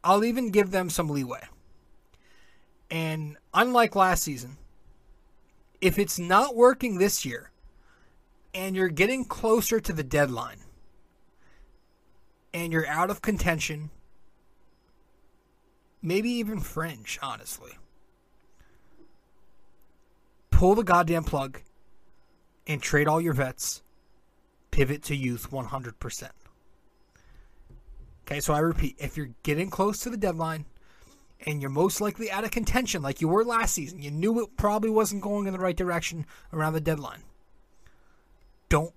I'll 0.05 0.25
even 0.25 0.51
give 0.51 0.71
them 0.71 0.91
some 0.91 1.09
leeway. 1.09 1.43
And 2.91 3.37
unlike 3.55 3.97
last 3.97 4.23
season, 4.23 4.59
if 5.81 5.99
it's 5.99 6.19
not 6.19 6.57
working 6.57 6.99
this 6.99 7.25
year 7.25 7.51
and 8.55 8.75
you're 8.75 8.89
getting 8.89 9.25
closer 9.25 9.81
to 9.81 9.93
the 9.93 10.03
deadline 10.03 10.59
and 12.53 12.73
you're 12.73 12.87
out 12.87 13.11
of 13.11 13.23
contention, 13.23 13.91
maybe 16.03 16.31
even 16.31 16.61
fringe, 16.61 17.19
honestly, 17.23 17.73
pull 20.51 20.75
the 20.75 20.83
goddamn 20.83 21.25
plug 21.25 21.61
and 22.67 22.83
trade 22.83 23.07
all 23.07 23.21
your 23.21 23.35
vets, 23.35 23.83
pivot 24.71 25.03
to 25.05 25.15
youth 25.15 25.51
100%. 25.51 26.31
Okay, 28.27 28.41
so 28.41 28.53
I 28.53 28.59
repeat, 28.59 28.97
if 28.99 29.17
you're 29.17 29.31
getting 29.43 29.71
close 29.71 30.01
to 30.01 30.11
the 30.11 30.17
deadline 30.17 30.67
and 31.47 31.61
you're 31.61 31.71
most 31.71 32.01
likely 32.01 32.31
out 32.31 32.45
of 32.45 32.51
contention 32.51 33.03
like 33.03 33.21
you 33.21 33.29
were 33.29 33.45
last 33.45 33.75
season, 33.75 34.01
you 34.01 34.11
knew 34.11 34.43
it 34.43 34.57
probably 34.57 34.91
wasn't 34.91 35.23
going 35.23 35.47
in 35.47 35.53
the 35.53 35.59
right 35.59 35.77
direction 35.77 36.27
around 36.53 36.73
the 36.73 36.81
deadline. 36.81 37.23
Don't 38.69 38.93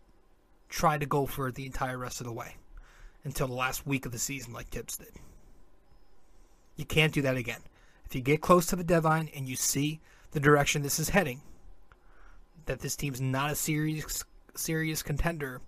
try 0.69 0.97
to 0.97 1.05
go 1.05 1.25
for 1.25 1.47
it 1.47 1.55
the 1.55 1.65
entire 1.65 1.97
rest 1.97 2.21
of 2.21 2.27
the 2.27 2.33
way 2.33 2.55
until 3.23 3.47
the 3.47 3.53
last 3.53 3.85
week 3.85 4.05
of 4.05 4.11
the 4.11 4.19
season 4.19 4.53
like 4.53 4.69
Thibs 4.69 4.97
did. 4.97 5.13
You 6.75 6.85
can't 6.85 7.13
do 7.13 7.21
that 7.21 7.37
again. 7.37 7.61
If 8.05 8.15
you 8.15 8.21
get 8.21 8.41
close 8.41 8.65
to 8.67 8.75
the 8.75 8.83
deadline 8.83 9.29
and 9.35 9.47
you 9.47 9.55
see 9.55 9.99
the 10.31 10.39
direction 10.39 10.81
this 10.81 10.99
is 10.99 11.09
heading, 11.09 11.41
that 12.65 12.79
this 12.79 12.95
team's 12.95 13.21
not 13.21 13.51
a 13.51 13.55
serious 13.55 14.23
serious 14.55 15.01
contender, 15.01 15.61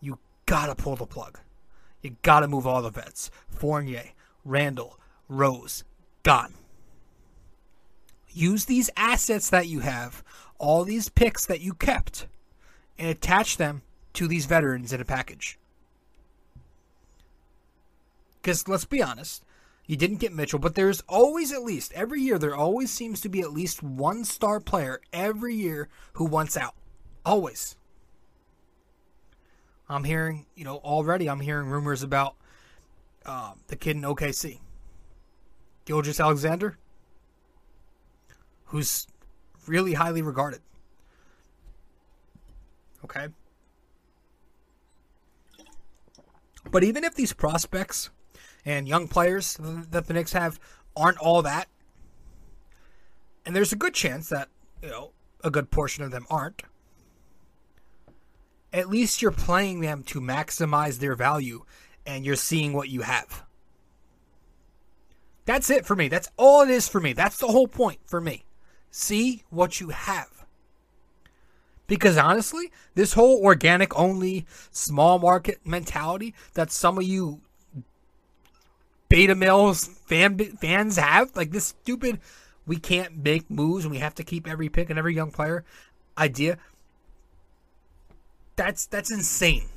you 0.00 0.18
gotta 0.46 0.74
pull 0.74 0.96
the 0.96 1.06
plug. 1.06 1.38
You 2.02 2.16
got 2.22 2.40
to 2.40 2.48
move 2.48 2.66
all 2.66 2.82
the 2.82 2.90
vets. 2.90 3.30
Fournier, 3.48 4.10
Randle, 4.44 4.98
Rose, 5.28 5.84
gone. 6.22 6.54
Use 8.28 8.64
these 8.64 8.90
assets 8.96 9.50
that 9.50 9.66
you 9.68 9.80
have, 9.80 10.22
all 10.58 10.84
these 10.84 11.08
picks 11.08 11.44
that 11.46 11.60
you 11.60 11.74
kept, 11.74 12.26
and 12.98 13.08
attach 13.08 13.56
them 13.56 13.82
to 14.14 14.26
these 14.26 14.46
veterans 14.46 14.92
in 14.92 15.00
a 15.00 15.04
package. 15.04 15.58
Because 18.40 18.68
let's 18.68 18.84
be 18.84 19.02
honest, 19.02 19.44
you 19.86 19.96
didn't 19.96 20.18
get 20.18 20.34
Mitchell, 20.34 20.58
but 20.58 20.74
there's 20.74 21.02
always 21.08 21.52
at 21.52 21.62
least, 21.62 21.92
every 21.94 22.20
year, 22.20 22.38
there 22.38 22.54
always 22.54 22.90
seems 22.90 23.20
to 23.22 23.28
be 23.28 23.40
at 23.40 23.52
least 23.52 23.82
one 23.82 24.24
star 24.24 24.60
player 24.60 25.00
every 25.12 25.54
year 25.54 25.88
who 26.14 26.24
wants 26.26 26.56
out. 26.56 26.74
Always. 27.24 27.76
I'm 29.88 30.04
hearing, 30.04 30.46
you 30.54 30.64
know, 30.64 30.76
already 30.76 31.28
I'm 31.28 31.40
hearing 31.40 31.68
rumors 31.68 32.02
about 32.02 32.36
uh, 33.24 33.52
the 33.68 33.76
kid 33.76 33.96
in 33.96 34.02
OKC, 34.02 34.60
Gilgeous-Alexander, 35.88 36.76
who's 38.66 39.06
really 39.66 39.94
highly 39.94 40.20
regarded. 40.20 40.60
Okay. 43.02 43.28
But 46.70 46.84
even 46.84 47.04
if 47.04 47.14
these 47.14 47.32
prospects 47.32 48.10
and 48.66 48.86
young 48.86 49.08
players 49.08 49.56
that 49.62 50.06
the 50.06 50.12
Knicks 50.12 50.34
have 50.34 50.60
aren't 50.94 51.16
all 51.16 51.40
that, 51.40 51.68
and 53.46 53.56
there's 53.56 53.72
a 53.72 53.76
good 53.76 53.94
chance 53.94 54.28
that, 54.28 54.50
you 54.82 54.90
know, 54.90 55.12
a 55.42 55.50
good 55.50 55.70
portion 55.70 56.04
of 56.04 56.10
them 56.10 56.26
aren't, 56.28 56.64
at 58.74 58.90
least 58.90 59.22
you're 59.22 59.30
playing 59.30 59.80
them 59.80 60.02
to 60.02 60.20
maximize 60.20 60.98
their 60.98 61.14
value 61.14 61.64
and 62.04 62.26
you're 62.26 62.36
seeing 62.36 62.74
what 62.74 62.90
you 62.90 63.00
have. 63.00 63.47
That's 65.48 65.70
it 65.70 65.86
for 65.86 65.96
me. 65.96 66.08
That's 66.08 66.28
all 66.36 66.60
it 66.60 66.68
is 66.68 66.88
for 66.88 67.00
me. 67.00 67.14
That's 67.14 67.38
the 67.38 67.46
whole 67.46 67.68
point 67.68 68.00
for 68.04 68.20
me. 68.20 68.44
See 68.90 69.44
what 69.48 69.80
you 69.80 69.88
have. 69.88 70.44
Because 71.86 72.18
honestly, 72.18 72.70
this 72.94 73.14
whole 73.14 73.42
organic 73.42 73.98
only 73.98 74.44
small 74.70 75.18
market 75.18 75.60
mentality 75.64 76.34
that 76.52 76.70
some 76.70 76.98
of 76.98 77.04
you 77.04 77.40
beta 79.08 79.34
males 79.34 79.86
fan, 79.86 80.38
fans 80.38 80.98
have, 80.98 81.34
like 81.34 81.50
this 81.50 81.68
stupid 81.68 82.20
we 82.66 82.76
can't 82.76 83.16
make 83.16 83.50
moves 83.50 83.86
and 83.86 83.90
we 83.90 84.00
have 84.00 84.14
to 84.16 84.24
keep 84.24 84.46
every 84.46 84.68
pick 84.68 84.90
and 84.90 84.98
every 84.98 85.14
young 85.14 85.30
player 85.30 85.64
idea. 86.18 86.58
That's 88.56 88.84
that's 88.84 89.10
insane. 89.10 89.70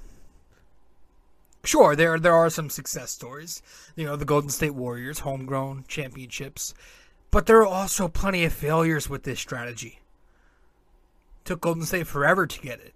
Sure, 1.63 1.96
there 1.96 2.18
there 2.20 2.34
are 2.34 2.50
some 2.50 2.70
success 2.70 3.12
stories. 3.12 3.62
You 3.96 4.06
know, 4.06 4.15
the 4.15 4.25
Golden 4.25 4.50
State 4.50 4.74
Warriors, 4.74 5.20
homegrown 5.20 5.86
championships. 5.88 6.74
But 7.30 7.46
there 7.46 7.62
are 7.62 7.68
also 7.68 8.08
plenty 8.08 8.44
of 8.44 8.51
failures 8.51 9.10
with 9.10 9.24
this 9.24 9.39
strategy. 9.39 10.00
Took 11.46 11.62
Golden 11.62 11.84
State 11.84 12.08
forever 12.08 12.46
to 12.46 12.60
get 12.62 12.80
it. 12.80 12.94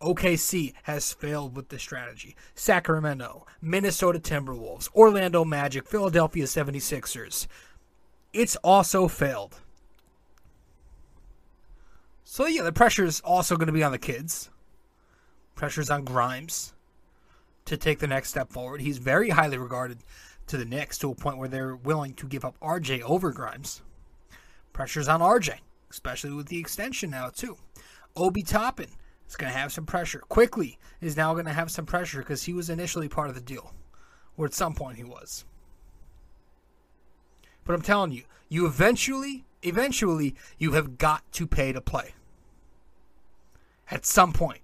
OKC 0.00 0.72
has 0.84 1.12
failed 1.12 1.56
with 1.56 1.68
this 1.68 1.82
strategy. 1.82 2.36
Sacramento, 2.54 3.46
Minnesota 3.60 4.18
Timberwolves, 4.18 4.88
Orlando 4.94 5.44
Magic, 5.44 5.86
Philadelphia 5.88 6.44
76ers. 6.44 7.46
It's 8.32 8.56
also 8.56 9.08
failed. 9.08 9.60
So, 12.24 12.46
yeah, 12.46 12.62
the 12.62 12.72
pressure 12.72 13.04
is 13.04 13.20
also 13.20 13.56
going 13.56 13.68
to 13.68 13.72
be 13.72 13.82
on 13.82 13.92
the 13.92 13.98
kids. 13.98 14.50
Pressure's 15.54 15.90
on 15.90 16.04
Grimes 16.04 16.74
to 17.66 17.76
take 17.76 17.98
the 17.98 18.06
next 18.06 18.30
step 18.30 18.50
forward. 18.50 18.80
He's 18.80 18.98
very 18.98 19.30
highly 19.30 19.58
regarded 19.58 19.98
to 20.46 20.56
the 20.56 20.64
Knicks 20.64 20.98
to 20.98 21.10
a 21.10 21.14
point 21.14 21.38
where 21.38 21.48
they're 21.48 21.76
willing 21.76 22.14
to 22.14 22.26
give 22.26 22.44
up 22.44 22.58
RJ 22.60 23.02
over 23.02 23.32
Grimes. 23.32 23.82
Pressure's 24.72 25.08
on 25.08 25.20
RJ, 25.20 25.58
especially 25.90 26.32
with 26.32 26.46
the 26.46 26.58
extension 26.58 27.10
now, 27.10 27.28
too. 27.28 27.56
Obi 28.14 28.42
Toppin 28.42 28.88
is 29.28 29.36
going 29.36 29.52
to 29.52 29.58
have 29.58 29.72
some 29.72 29.86
pressure. 29.86 30.22
Quickley 30.28 30.78
is 31.00 31.16
now 31.16 31.32
going 31.34 31.46
to 31.46 31.52
have 31.52 31.70
some 31.70 31.86
pressure 31.86 32.18
because 32.18 32.44
he 32.44 32.52
was 32.52 32.70
initially 32.70 33.08
part 33.08 33.28
of 33.28 33.34
the 33.34 33.40
deal, 33.40 33.74
or 34.36 34.46
at 34.46 34.54
some 34.54 34.74
point 34.74 34.96
he 34.96 35.04
was. 35.04 35.44
But 37.64 37.74
I'm 37.74 37.82
telling 37.82 38.12
you, 38.12 38.22
you 38.48 38.66
eventually, 38.66 39.44
eventually, 39.62 40.36
you 40.58 40.72
have 40.72 40.98
got 40.98 41.30
to 41.32 41.46
pay 41.46 41.72
to 41.72 41.80
play. 41.80 42.14
At 43.90 44.06
some 44.06 44.32
point. 44.32 44.60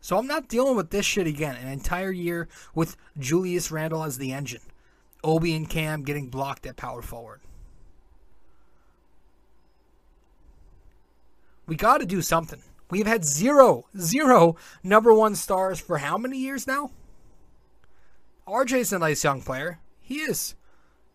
So 0.00 0.16
I'm 0.16 0.26
not 0.26 0.48
dealing 0.48 0.76
with 0.76 0.90
this 0.90 1.04
shit 1.04 1.26
again. 1.26 1.56
An 1.56 1.68
entire 1.68 2.10
year 2.10 2.48
with 2.74 2.96
Julius 3.18 3.70
Randle 3.70 4.04
as 4.04 4.18
the 4.18 4.32
engine. 4.32 4.62
Obi 5.24 5.54
and 5.54 5.68
Cam 5.68 6.02
getting 6.02 6.28
blocked 6.28 6.66
at 6.66 6.76
power 6.76 7.02
forward. 7.02 7.40
We 11.66 11.76
got 11.76 11.98
to 11.98 12.06
do 12.06 12.22
something. 12.22 12.62
We've 12.90 13.06
had 13.06 13.24
zero, 13.24 13.86
zero 13.98 14.56
number 14.82 15.12
one 15.12 15.34
stars 15.34 15.78
for 15.78 15.98
how 15.98 16.16
many 16.16 16.38
years 16.38 16.66
now? 16.66 16.90
RJ's 18.46 18.92
a 18.92 18.98
nice 18.98 19.22
young 19.22 19.42
player. 19.42 19.78
He 20.00 20.20
is. 20.20 20.54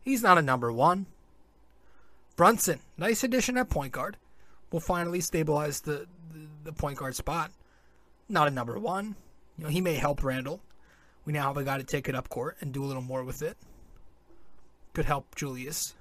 He's 0.02 0.22
not 0.22 0.38
a 0.38 0.44
number 0.44 0.72
one. 0.72 1.08
Brunson, 2.36 2.80
nice 2.98 3.24
addition 3.24 3.58
at 3.58 3.70
point 3.70 3.94
guard. 3.94 4.18
We'll 4.72 4.82
finally 4.82 5.22
stabilize 5.22 5.82
the, 5.82 6.06
the, 6.32 6.48
the 6.66 6.74
point 6.74 6.98
guard 6.98 7.16
spot. 7.16 7.52
Not 8.30 8.48
a 8.48 8.52
number 8.52 8.78
one. 8.80 9.16
You 9.58 9.66
know, 9.66 9.70
he 9.70 9.82
may 9.82 9.96
help 9.96 10.24
Randle. 10.24 10.62
We 11.26 11.34
now 11.34 11.48
have 11.48 11.58
a 11.58 11.64
guy 11.64 11.78
to 11.78 11.84
take 11.84 12.10
it 12.10 12.16
up 12.16 12.30
court 12.30 12.58
and 12.60 12.74
do 12.74 12.84
a 12.84 12.88
little 12.88 13.02
more 13.02 13.24
with 13.24 13.42
it. 13.42 13.58
Could 14.94 15.06
help 15.06 15.36
Julius. 15.36 15.96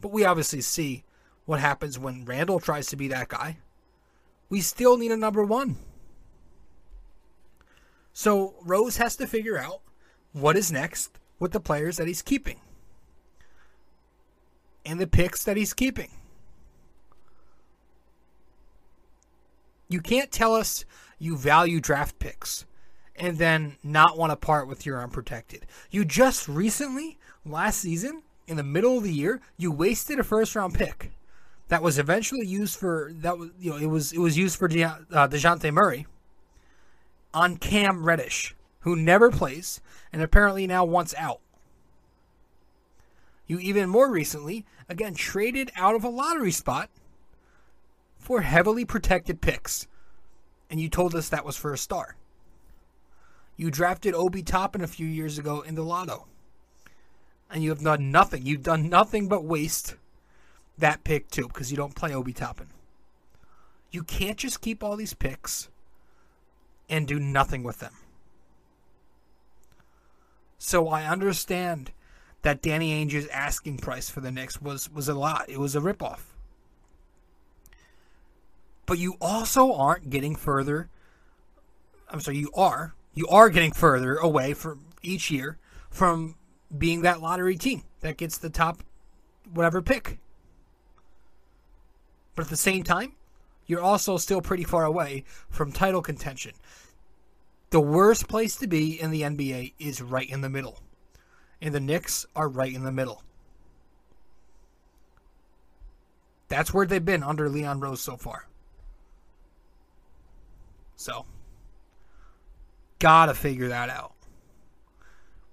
But 0.00 0.12
we 0.12 0.24
obviously 0.24 0.60
see 0.60 1.04
what 1.46 1.60
happens 1.60 1.98
when 1.98 2.24
Randle 2.24 2.60
tries 2.60 2.88
to 2.88 2.96
be 2.96 3.08
that 3.08 3.28
guy. 3.28 3.58
We 4.48 4.60
still 4.60 4.96
need 4.96 5.12
a 5.12 5.16
number 5.16 5.44
one. 5.44 5.76
So 8.12 8.54
Rose 8.62 8.96
has 8.96 9.16
to 9.16 9.26
figure 9.26 9.58
out 9.58 9.80
what 10.32 10.56
is 10.56 10.72
next 10.72 11.18
with 11.38 11.52
the 11.52 11.60
players 11.60 11.96
that 11.96 12.06
he's 12.06 12.22
keeping 12.22 12.60
and 14.84 15.00
the 15.00 15.06
picks 15.06 15.44
that 15.44 15.56
he's 15.56 15.74
keeping. 15.74 16.10
You 19.88 20.00
can't 20.00 20.30
tell 20.30 20.54
us 20.54 20.84
you 21.18 21.36
value 21.36 21.80
draft 21.80 22.18
picks 22.18 22.66
and 23.14 23.38
then 23.38 23.76
not 23.82 24.18
want 24.18 24.30
to 24.30 24.36
part 24.36 24.68
with 24.68 24.84
your 24.84 25.02
unprotected. 25.02 25.66
You 25.90 26.04
just 26.04 26.48
recently, 26.48 27.18
last 27.44 27.80
season, 27.80 28.22
in 28.46 28.56
the 28.56 28.62
middle 28.62 28.98
of 28.98 29.04
the 29.04 29.12
year, 29.12 29.40
you 29.56 29.72
wasted 29.72 30.18
a 30.18 30.24
first 30.24 30.54
round 30.54 30.74
pick 30.74 31.12
that 31.68 31.82
was 31.82 31.98
eventually 31.98 32.46
used 32.46 32.78
for 32.78 33.10
that 33.14 33.38
was 33.38 33.50
you 33.58 33.70
know 33.70 33.76
it 33.76 33.86
was 33.86 34.12
it 34.12 34.18
was 34.18 34.38
used 34.38 34.58
for 34.58 34.68
De, 34.68 34.84
uh, 34.84 35.00
Dejounte 35.28 35.72
Murray 35.72 36.06
on 37.34 37.56
Cam 37.56 38.04
Reddish, 38.04 38.54
who 38.80 38.94
never 38.94 39.30
plays 39.30 39.80
and 40.12 40.22
apparently 40.22 40.66
now 40.66 40.84
wants 40.84 41.14
out. 41.18 41.40
You 43.46 43.58
even 43.58 43.88
more 43.88 44.10
recently 44.10 44.64
again 44.88 45.14
traded 45.14 45.72
out 45.76 45.94
of 45.94 46.04
a 46.04 46.08
lottery 46.08 46.52
spot 46.52 46.90
for 48.26 48.40
heavily 48.40 48.84
protected 48.84 49.40
picks, 49.40 49.86
and 50.68 50.80
you 50.80 50.88
told 50.88 51.14
us 51.14 51.28
that 51.28 51.44
was 51.44 51.56
for 51.56 51.72
a 51.72 51.78
star. 51.78 52.16
You 53.56 53.70
drafted 53.70 54.14
Obi 54.14 54.42
Toppin 54.42 54.80
a 54.80 54.88
few 54.88 55.06
years 55.06 55.38
ago 55.38 55.60
in 55.60 55.76
the 55.76 55.84
lotto, 55.84 56.26
and 57.48 57.62
you 57.62 57.70
have 57.70 57.84
done 57.84 58.10
nothing. 58.10 58.44
You've 58.44 58.64
done 58.64 58.88
nothing 58.88 59.28
but 59.28 59.44
waste 59.44 59.94
that 60.76 61.04
pick 61.04 61.30
too 61.30 61.46
because 61.46 61.70
you 61.70 61.76
don't 61.76 61.94
play 61.94 62.12
Obi 62.12 62.32
Toppin. 62.32 62.66
You 63.92 64.02
can't 64.02 64.36
just 64.36 64.60
keep 64.60 64.82
all 64.82 64.96
these 64.96 65.14
picks 65.14 65.68
and 66.88 67.06
do 67.06 67.20
nothing 67.20 67.62
with 67.62 67.78
them. 67.78 67.94
So 70.58 70.88
I 70.88 71.04
understand 71.04 71.92
that 72.42 72.60
Danny 72.60 72.90
Ainge's 72.90 73.28
asking 73.28 73.78
price 73.78 74.10
for 74.10 74.20
the 74.20 74.32
Knicks 74.32 74.60
was 74.60 74.90
was 74.90 75.08
a 75.08 75.14
lot. 75.14 75.48
It 75.48 75.60
was 75.60 75.76
a 75.76 75.80
ripoff. 75.80 76.32
But 78.86 78.98
you 78.98 79.16
also 79.20 79.74
aren't 79.74 80.10
getting 80.10 80.36
further. 80.36 80.88
I'm 82.08 82.20
sorry, 82.20 82.38
you 82.38 82.50
are. 82.54 82.94
You 83.14 83.26
are 83.28 83.50
getting 83.50 83.72
further 83.72 84.16
away 84.16 84.54
from 84.54 84.84
each 85.02 85.30
year 85.30 85.58
from 85.90 86.36
being 86.76 87.02
that 87.02 87.20
lottery 87.20 87.56
team 87.56 87.82
that 88.00 88.16
gets 88.16 88.38
the 88.38 88.50
top 88.50 88.82
whatever 89.52 89.82
pick. 89.82 90.18
But 92.34 92.44
at 92.44 92.50
the 92.50 92.56
same 92.56 92.82
time, 92.82 93.14
you're 93.66 93.80
also 93.80 94.16
still 94.18 94.40
pretty 94.40 94.64
far 94.64 94.84
away 94.84 95.24
from 95.48 95.72
title 95.72 96.02
contention. 96.02 96.52
The 97.70 97.80
worst 97.80 98.28
place 98.28 98.56
to 98.56 98.66
be 98.66 99.00
in 99.00 99.10
the 99.10 99.22
NBA 99.22 99.72
is 99.78 100.00
right 100.00 100.28
in 100.28 100.40
the 100.40 100.48
middle. 100.48 100.78
And 101.60 101.74
the 101.74 101.80
Knicks 101.80 102.26
are 102.36 102.48
right 102.48 102.72
in 102.72 102.84
the 102.84 102.92
middle. 102.92 103.22
That's 106.48 106.72
where 106.72 106.86
they've 106.86 107.04
been 107.04 107.24
under 107.24 107.48
Leon 107.48 107.80
Rose 107.80 108.00
so 108.00 108.16
far. 108.16 108.46
So, 110.96 111.24
gotta 112.98 113.34
figure 113.34 113.68
that 113.68 113.90
out. 113.90 114.12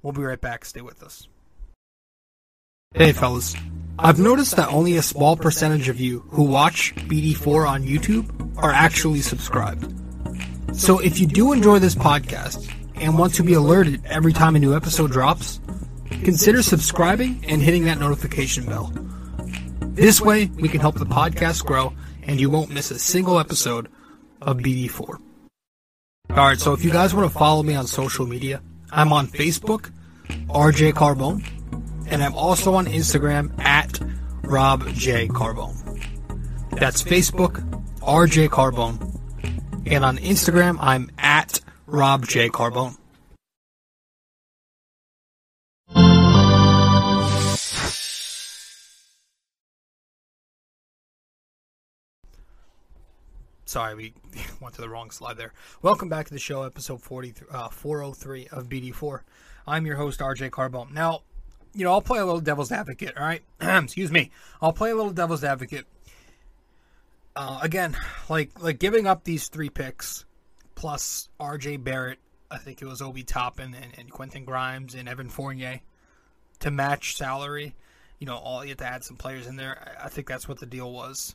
We'll 0.01 0.13
be 0.13 0.23
right 0.23 0.39
back. 0.39 0.65
Stay 0.65 0.81
with 0.81 1.03
us. 1.03 1.27
Hey, 2.93 3.11
fellas. 3.11 3.55
I've 3.97 4.19
noticed 4.19 4.55
that 4.55 4.69
only 4.69 4.97
a 4.97 5.01
small 5.01 5.37
percentage 5.37 5.87
of 5.87 5.99
you 5.99 6.21
who 6.29 6.43
watch 6.43 6.95
BD4 6.95 7.67
on 7.67 7.83
YouTube 7.83 8.57
are 8.57 8.71
actually 8.71 9.21
subscribed. 9.21 9.93
So 10.75 10.99
if 10.99 11.19
you 11.19 11.27
do 11.27 11.53
enjoy 11.53 11.79
this 11.79 11.95
podcast 11.95 12.71
and 12.95 13.17
want 13.17 13.35
to 13.35 13.43
be 13.43 13.53
alerted 13.53 14.03
every 14.05 14.33
time 14.33 14.55
a 14.55 14.59
new 14.59 14.75
episode 14.75 15.11
drops, 15.11 15.59
consider 16.23 16.63
subscribing 16.63 17.43
and 17.47 17.61
hitting 17.61 17.85
that 17.85 17.99
notification 17.99 18.65
bell. 18.65 18.91
This 19.81 20.19
way, 20.19 20.47
we 20.59 20.69
can 20.69 20.81
help 20.81 20.95
the 20.95 21.05
podcast 21.05 21.65
grow 21.65 21.93
and 22.23 22.39
you 22.39 22.49
won't 22.49 22.71
miss 22.71 22.89
a 22.89 22.97
single 22.97 23.39
episode 23.39 23.89
of 24.41 24.57
BD4. 24.57 25.19
Alright, 26.31 26.59
so 26.59 26.73
if 26.73 26.83
you 26.83 26.89
guys 26.89 27.13
want 27.13 27.31
to 27.31 27.37
follow 27.37 27.61
me 27.61 27.75
on 27.75 27.85
social 27.85 28.25
media, 28.25 28.59
I'm 28.91 29.13
on 29.13 29.27
Facebook, 29.27 29.91
RJ 30.47 30.93
Carbone, 30.93 31.45
and 32.07 32.23
I'm 32.23 32.33
also 32.33 32.73
on 32.73 32.87
Instagram 32.87 33.59
at 33.63 33.99
Rob 34.41 34.87
J 34.93 35.27
Carbone. 35.27 35.75
That's 36.71 37.03
Facebook, 37.03 37.61
RJ 37.99 38.49
Carbone. 38.49 39.15
And 39.85 40.03
on 40.03 40.17
Instagram, 40.17 40.77
I'm 40.79 41.11
at 41.19 41.59
Rob 41.85 42.25
J 42.25 42.49
Carbone. 42.49 42.97
Sorry, 53.73 53.95
we 53.95 54.13
went 54.61 54.75
to 54.75 54.81
the 54.81 54.87
wrong 54.87 55.09
slide 55.09 55.35
there. 55.35 55.51
Welcome 55.81 56.07
back 56.07 56.27
to 56.27 56.31
the 56.31 56.39
show, 56.39 56.61
episode 56.61 57.01
40, 57.01 57.33
uh, 57.49 57.69
403 57.69 58.47
of 58.51 58.69
BD4. 58.69 59.21
I'm 59.65 59.87
your 59.87 59.95
host, 59.95 60.19
RJ 60.19 60.51
Carbone. 60.51 60.91
Now, 60.91 61.23
you 61.73 61.83
know, 61.83 61.91
I'll 61.91 61.99
play 61.99 62.19
a 62.19 62.25
little 62.25 62.39
devil's 62.39 62.71
advocate, 62.71 63.17
all 63.17 63.25
right? 63.25 63.41
Excuse 63.59 64.11
me. 64.11 64.29
I'll 64.61 64.73
play 64.73 64.91
a 64.91 64.95
little 64.95 65.11
devil's 65.11 65.43
advocate. 65.43 65.87
Uh, 67.35 67.61
again, 67.63 67.97
like 68.29 68.51
like 68.61 68.77
giving 68.77 69.07
up 69.07 69.23
these 69.23 69.47
three 69.47 69.71
picks 69.71 70.25
plus 70.75 71.29
RJ 71.39 71.83
Barrett, 71.83 72.19
I 72.51 72.59
think 72.59 72.79
it 72.79 72.85
was 72.85 73.01
Obi 73.01 73.23
Toppin 73.23 73.73
and, 73.73 73.91
and 73.97 74.11
Quentin 74.11 74.45
Grimes 74.45 74.93
and 74.93 75.09
Evan 75.09 75.29
Fournier 75.29 75.81
to 76.59 76.69
match 76.69 77.17
salary. 77.17 77.73
you 78.19 78.27
know, 78.27 78.37
all 78.37 78.63
you 78.63 78.69
have 78.69 78.77
to 78.77 78.85
add 78.85 79.03
some 79.03 79.17
players 79.17 79.47
in 79.47 79.55
there. 79.55 79.95
I, 79.99 80.05
I 80.05 80.09
think 80.09 80.27
that's 80.27 80.47
what 80.47 80.59
the 80.59 80.67
deal 80.67 80.91
was. 80.91 81.33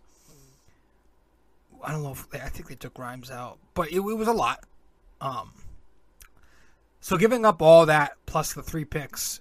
I 1.83 1.93
don't 1.93 2.03
know 2.03 2.13
if 2.13 2.29
they, 2.31 2.41
I 2.41 2.49
think 2.49 2.69
they 2.69 2.75
took 2.75 2.95
Grimes 2.95 3.31
out, 3.31 3.59
but 3.75 3.89
it, 3.89 3.97
it 3.97 4.01
was 4.01 4.29
a 4.29 4.33
lot. 4.33 4.65
Um, 5.21 5.53
so 7.01 7.17
giving 7.17 7.45
up 7.45 7.63
all 7.63 7.87
that 7.87 8.13
plus 8.27 8.53
the 8.53 8.63
three 8.63 8.85
picks 8.85 9.41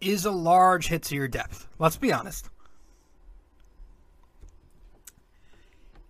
is 0.00 0.24
a 0.24 0.30
large 0.30 0.88
hit 0.88 1.02
to 1.04 1.14
your 1.14 1.28
depth. 1.28 1.68
Let's 1.78 1.96
be 1.96 2.12
honest. 2.12 2.48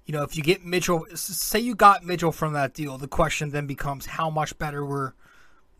You 0.07 0.13
know, 0.13 0.23
if 0.23 0.37
you 0.37 0.43
get 0.43 0.65
Mitchell, 0.65 1.07
say 1.15 1.61
you 1.61 1.75
got 1.75 2.05
Mitchell 2.05 2.33
from 2.33 2.53
that 2.55 2.75
deal, 2.75 2.99
the 2.99 3.07
question 3.07 3.51
then 3.51 3.67
becomes 3.67 4.07
how 4.07 4.29
much 4.29 4.59
better 4.59 4.85
were 4.85 5.15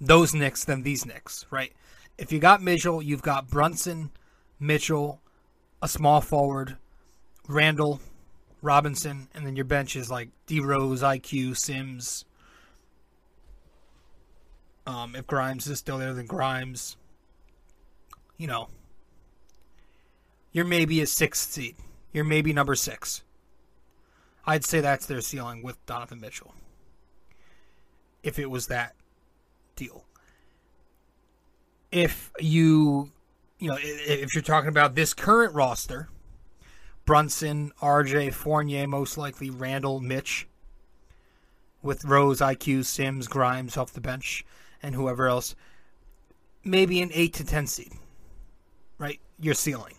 those 0.01 0.35
Knicks 0.35 0.65
than 0.65 0.83
these 0.83 1.05
Knicks, 1.05 1.47
right? 1.51 1.73
If 2.17 2.31
you 2.31 2.39
got 2.39 2.63
Mitchell, 2.63 3.03
you've 3.03 3.23
got 3.23 3.49
Brunson, 3.49 4.11
Mitchell, 4.61 5.21
a 5.83 5.89
small 5.89 6.21
forward, 6.21 6.77
Randle, 7.49 8.01
Robinson, 8.63 9.29
and 9.35 9.47
then 9.47 9.57
your 9.57 9.65
bench 9.65 9.97
is 9.97 10.11
like 10.11 10.29
D 10.47 10.61
Rose, 10.61 11.03
IQ, 11.03 11.57
Sims. 11.57 12.25
Um, 14.87 15.15
if 15.15 15.27
Grimes 15.27 15.67
is 15.67 15.79
still 15.79 15.99
there, 15.99 16.13
then 16.13 16.27
Grimes. 16.27 16.97
You 18.37 18.47
know, 18.47 18.69
you're 20.53 20.65
maybe 20.65 21.01
a 21.01 21.07
sixth 21.07 21.51
seed. 21.53 21.77
You're 22.13 22.25
maybe 22.25 22.53
number 22.53 22.75
six. 22.75 23.23
I'd 24.47 24.65
say 24.65 24.81
that's 24.81 25.07
their 25.07 25.21
ceiling 25.21 25.63
with 25.63 25.85
Donovan 25.87 26.21
Mitchell. 26.21 26.55
If 28.23 28.39
it 28.39 28.51
was 28.51 28.67
that 28.67 28.95
deal. 29.77 30.05
If 31.91 32.31
you, 32.39 33.11
you 33.59 33.69
know, 33.69 33.77
if 33.81 34.35
you're 34.35 34.43
talking 34.43 34.69
about 34.69 34.95
this 34.95 35.15
current 35.15 35.55
roster, 35.55 36.09
Brunson, 37.11 37.73
RJ, 37.83 38.33
Fournier, 38.33 38.87
most 38.87 39.19
likely 39.19 39.51
Randle, 39.51 39.99
Mitch, 39.99 40.47
with 41.83 42.05
Rose, 42.05 42.39
IQ, 42.39 42.85
Sims, 42.85 43.27
Grimes 43.27 43.77
off 43.77 43.93
the 43.93 44.01
bench, 44.01 44.45
and 44.81 44.95
whoever 44.95 45.27
else, 45.27 45.57
maybe 46.63 47.03
an 47.03 47.11
8 47.13 47.33
to 47.35 47.45
10 47.45 47.67
seed, 47.67 47.93
right? 48.97 49.19
Your 49.41 49.55
ceiling. 49.55 49.95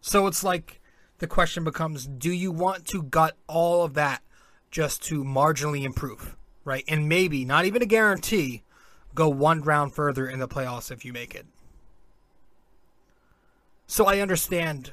So 0.00 0.26
it's 0.26 0.42
like 0.42 0.80
the 1.18 1.28
question 1.28 1.62
becomes 1.62 2.08
do 2.08 2.32
you 2.32 2.50
want 2.50 2.84
to 2.86 3.04
gut 3.04 3.36
all 3.46 3.84
of 3.84 3.94
that 3.94 4.22
just 4.72 5.04
to 5.04 5.22
marginally 5.22 5.84
improve, 5.84 6.34
right? 6.64 6.82
And 6.88 7.08
maybe, 7.08 7.44
not 7.44 7.64
even 7.64 7.80
a 7.80 7.86
guarantee, 7.86 8.64
go 9.14 9.28
one 9.28 9.62
round 9.62 9.94
further 9.94 10.26
in 10.26 10.40
the 10.40 10.48
playoffs 10.48 10.90
if 10.90 11.04
you 11.04 11.12
make 11.12 11.32
it. 11.32 11.46
So 13.86 14.06
I 14.06 14.18
understand 14.18 14.90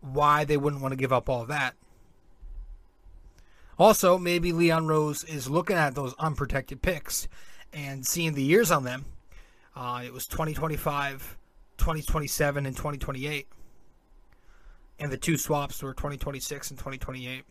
why 0.00 0.44
they 0.44 0.56
wouldn't 0.56 0.82
want 0.82 0.92
to 0.92 0.96
give 0.96 1.12
up 1.12 1.28
all 1.28 1.44
that. 1.46 1.74
Also, 3.78 4.18
maybe 4.18 4.52
Leon 4.52 4.86
Rose 4.86 5.24
is 5.24 5.48
looking 5.48 5.76
at 5.76 5.94
those 5.94 6.14
unprotected 6.18 6.82
picks 6.82 7.28
and 7.72 8.06
seeing 8.06 8.34
the 8.34 8.42
years 8.42 8.70
on 8.70 8.84
them. 8.84 9.06
Uh, 9.74 10.02
it 10.04 10.12
was 10.12 10.26
2025, 10.26 11.38
2027, 11.78 12.66
and 12.66 12.76
2028. 12.76 13.48
And 14.98 15.10
the 15.10 15.16
two 15.16 15.38
swaps 15.38 15.82
were 15.82 15.94
2026 15.94 16.70
and 16.70 16.78
2028. 16.78 17.44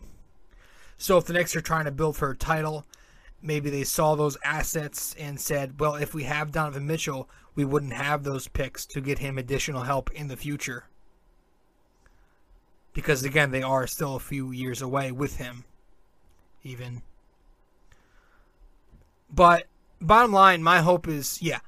So 0.98 1.18
if 1.18 1.26
the 1.26 1.34
Knicks 1.34 1.56
are 1.56 1.62
trying 1.62 1.86
to 1.86 1.92
build 1.92 2.16
for 2.16 2.30
a 2.30 2.38
title, 2.38 2.86
maybe 3.42 3.70
they 3.70 3.84
saw 3.84 4.16
those 4.16 4.38
assets 4.44 5.16
and 5.18 5.40
said, 5.40 5.80
well, 5.80 5.96
if 5.96 6.14
we 6.14 6.26
have 6.26 6.52
Donovan 6.52 6.86
Mitchell, 6.86 7.30
we 7.56 7.66
wouldn't 7.66 7.94
have 7.94 8.24
those 8.24 8.48
picks 8.48 8.86
to 8.88 9.02
get 9.02 9.18
him 9.18 9.38
additional 9.38 9.84
help 9.84 10.12
in 10.12 10.28
the 10.28 10.38
future. 10.38 10.89
Because 12.94 13.24
again, 13.24 13.52
they 13.52 13.62
are 13.62 13.88
still 13.88 14.16
a 14.16 14.20
few 14.20 14.52
years 14.52 14.82
away 14.82 15.12
with 15.12 15.38
him, 15.38 15.64
even. 16.64 17.02
But 19.30 19.66
bottom 20.02 20.32
line, 20.32 20.64
my 20.64 20.80
hope 20.80 21.08
is 21.08 21.42
yeah, 21.42 21.60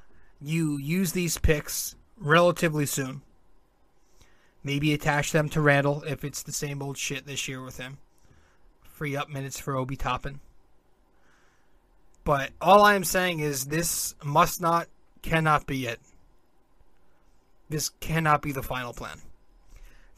you 0.42 0.78
use 0.78 1.12
these 1.12 1.38
picks 1.38 1.96
relatively 2.18 2.86
soon. 2.86 3.22
Maybe 4.64 4.94
attach 4.94 5.32
them 5.32 5.50
to 5.50 5.62
Randle 5.62 6.04
if 6.04 6.24
it's 6.24 6.44
the 6.44 6.52
same 6.52 6.82
old 6.82 6.98
shit 6.98 7.26
this 7.26 7.48
year 7.48 7.64
with 7.64 7.78
him. 7.78 7.98
Free 8.84 9.16
up 9.16 9.30
minutes 9.30 9.60
for 9.60 9.76
Obi 9.76 9.96
Toppin. 9.96 10.40
But 12.24 12.52
all 12.62 12.84
I 12.84 12.94
am 12.94 13.04
saying 13.04 13.40
is 13.40 13.66
this 13.66 14.14
must 14.24 14.62
not, 14.62 14.88
cannot 15.24 15.66
be 15.66 15.88
it. 15.88 16.00
This 17.70 17.90
cannot 17.90 18.42
be 18.42 18.52
the 18.52 18.62
final 18.62 18.94
plan. 18.94 19.22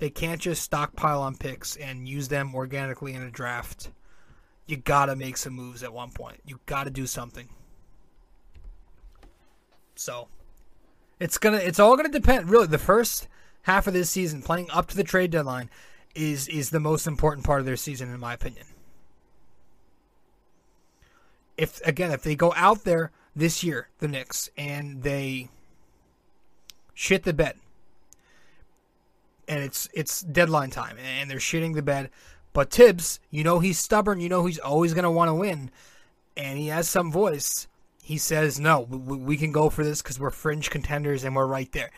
They 0.04 0.10
can't 0.10 0.42
just 0.42 0.64
stockpile 0.64 1.22
on 1.22 1.38
picks 1.38 1.78
and 1.78 2.10
use 2.10 2.28
them 2.28 2.54
organically 2.56 3.14
in 3.14 3.22
a 3.22 3.32
draft. 3.32 3.90
You 4.66 4.76
gotta 4.76 5.16
make 5.16 5.38
some 5.38 5.54
moves 5.54 5.82
at 5.82 5.94
one 5.94 6.12
point. 6.12 6.42
You 6.46 6.60
gotta 6.66 6.90
do 6.90 7.08
something. 7.08 7.48
So 9.96 10.28
it's 11.22 11.38
gonna 11.38 11.56
it's 11.56 11.80
all 11.80 11.96
gonna 11.96 12.10
depend 12.10 12.50
really 12.50 12.68
the 12.68 12.78
first 12.78 13.30
half 13.62 13.88
of 13.88 13.94
this 13.94 14.10
season 14.10 14.42
playing 14.42 14.70
up 14.72 14.88
to 14.88 14.98
the 14.98 15.06
trade 15.06 15.32
deadline 15.32 15.70
is 16.14 16.50
is 16.50 16.70
the 16.70 16.82
most 16.82 17.08
important 17.08 17.46
part 17.46 17.62
of 17.62 17.66
their 17.66 17.78
season 17.78 18.14
in 18.14 18.20
my 18.20 18.34
opinion 18.34 18.66
if 21.56 21.80
again 21.88 22.12
if 22.12 22.24
they 22.24 22.36
go 22.36 22.54
out 22.58 22.84
there 22.84 23.10
this 23.38 23.64
year 23.64 23.88
the 24.00 24.10
Knicks 24.10 24.50
and 24.58 25.04
they 25.04 25.48
shit 26.94 27.24
the 27.24 27.32
bed 27.32 27.56
and 29.54 29.64
it's 29.64 29.88
it's 29.94 30.22
deadline 30.22 30.72
time 30.72 30.98
and 30.98 31.30
they're 31.30 31.38
shitting 31.38 31.76
the 31.76 31.82
bed. 31.82 32.10
But 32.54 32.72
Thibs 32.72 33.20
you 33.30 33.44
know 33.44 33.60
he's 33.60 33.78
stubborn. 33.78 34.20
You 34.20 34.30
know 34.30 34.46
he's 34.46 34.60
always 34.60 34.94
going 34.94 35.04
to 35.04 35.12
want 35.12 35.30
to 35.30 35.36
win. 35.36 35.70
And 36.36 36.58
he 36.58 36.68
has 36.68 36.90
some 36.90 37.12
voice. 37.12 37.68
He 38.02 38.18
says 38.18 38.60
no 38.60 38.82
we, 38.82 39.18
we 39.18 39.38
can 39.38 39.52
go 39.52 39.70
for 39.70 39.84
this 39.84 40.02
because 40.02 40.20
we're 40.20 40.32
fringe 40.32 40.70
contenders 40.70 41.24
and 41.24 41.36
we're 41.36 41.46
right 41.46 41.72
there. 41.72 41.92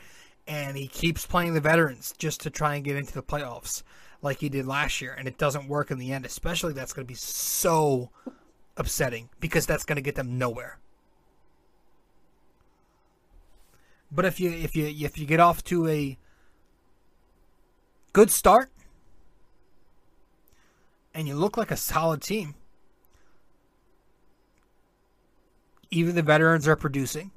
And 0.47 0.77
he 0.77 0.87
keeps 0.87 1.25
playing 1.25 1.53
the 1.53 1.61
veterans 1.61 2.13
just 2.17 2.41
to 2.41 2.49
try 2.49 2.75
and 2.75 2.83
get 2.83 2.97
into 2.97 3.13
the 3.13 3.23
playoffs 3.23 3.83
like 4.21 4.39
he 4.39 4.49
did 4.49 4.67
last 4.67 5.01
year. 5.01 5.15
And 5.17 5.27
it 5.27 5.37
doesn't 5.37 5.69
work 5.69 5.91
in 5.91 5.97
the 5.97 6.11
end 6.11 6.25
especially 6.25 6.73
that's 6.73 6.93
going 6.93 7.05
to 7.07 7.11
be 7.11 7.15
so 7.15 8.09
upsetting 8.75 9.29
because 9.39 9.65
that's 9.65 9.85
going 9.85 9.95
to 9.95 10.01
get 10.01 10.15
them 10.15 10.37
nowhere. 10.37 10.79
But 14.11 14.25
if 14.25 14.39
you 14.41 14.51
if 14.51 14.75
you 14.75 14.85
if 14.85 15.17
you 15.17 15.25
get 15.25 15.39
off 15.39 15.63
to 15.65 15.87
a 15.87 16.17
good 18.15 18.31
start 18.31 18.71
and 21.13 21.27
you 21.27 21.35
look 21.35 21.57
like 21.57 21.69
a 21.69 21.75
solid 21.75 22.21
team 22.21 22.55
even 25.91 26.15
the 26.15 26.21
veterans 26.21 26.65
are 26.65 26.77
producing 26.77 27.31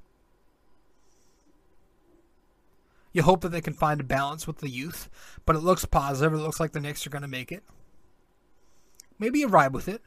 You 3.13 3.25
hope 3.25 3.41
that 3.41 3.49
they 3.49 3.61
can 3.61 3.75
find 3.75 4.01
a 4.01 4.05
balance 4.05 4.47
with 4.47 4.59
the 4.59 4.69
youth, 4.69 5.09
but 5.45 5.57
it 5.57 5.61
looks 5.61 5.85
positive. 5.85 6.35
It 6.35 6.37
looks 6.37 6.61
like 6.61 6.71
the 6.71 6.79
Knicks 6.79 7.05
are 7.05 7.11
going 7.11 7.23
to 7.23 7.27
make 7.27 7.51
it. 7.51 7.65
Maybe 9.19 9.41
you 9.41 9.49
ride 9.49 9.73
with 9.73 9.89
it, 9.89 10.03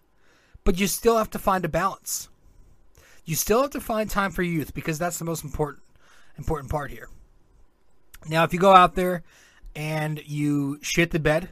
but 0.64 0.80
you 0.80 0.88
still 0.88 1.18
have 1.18 1.30
to 1.32 1.40
find 1.40 1.66
a 1.66 1.68
balance. 1.68 2.30
You 3.26 3.36
still 3.36 3.62
have 3.64 3.72
to 3.72 3.82
find 3.82 4.10
time 4.10 4.32
for 4.32 4.44
youth 4.44 4.74
because 4.74 4.98
that's 4.98 5.20
the 5.20 5.26
most 5.26 5.44
important 5.44 5.84
important 6.38 6.72
part 6.72 6.92
here. 6.92 7.10
Now, 8.30 8.46
if 8.46 8.54
you 8.54 8.60
go 8.60 8.74
out 8.74 8.96
there 8.96 9.24
and 9.76 10.22
you 10.26 10.80
shit 10.82 11.12
the 11.12 11.20
bed 11.20 11.50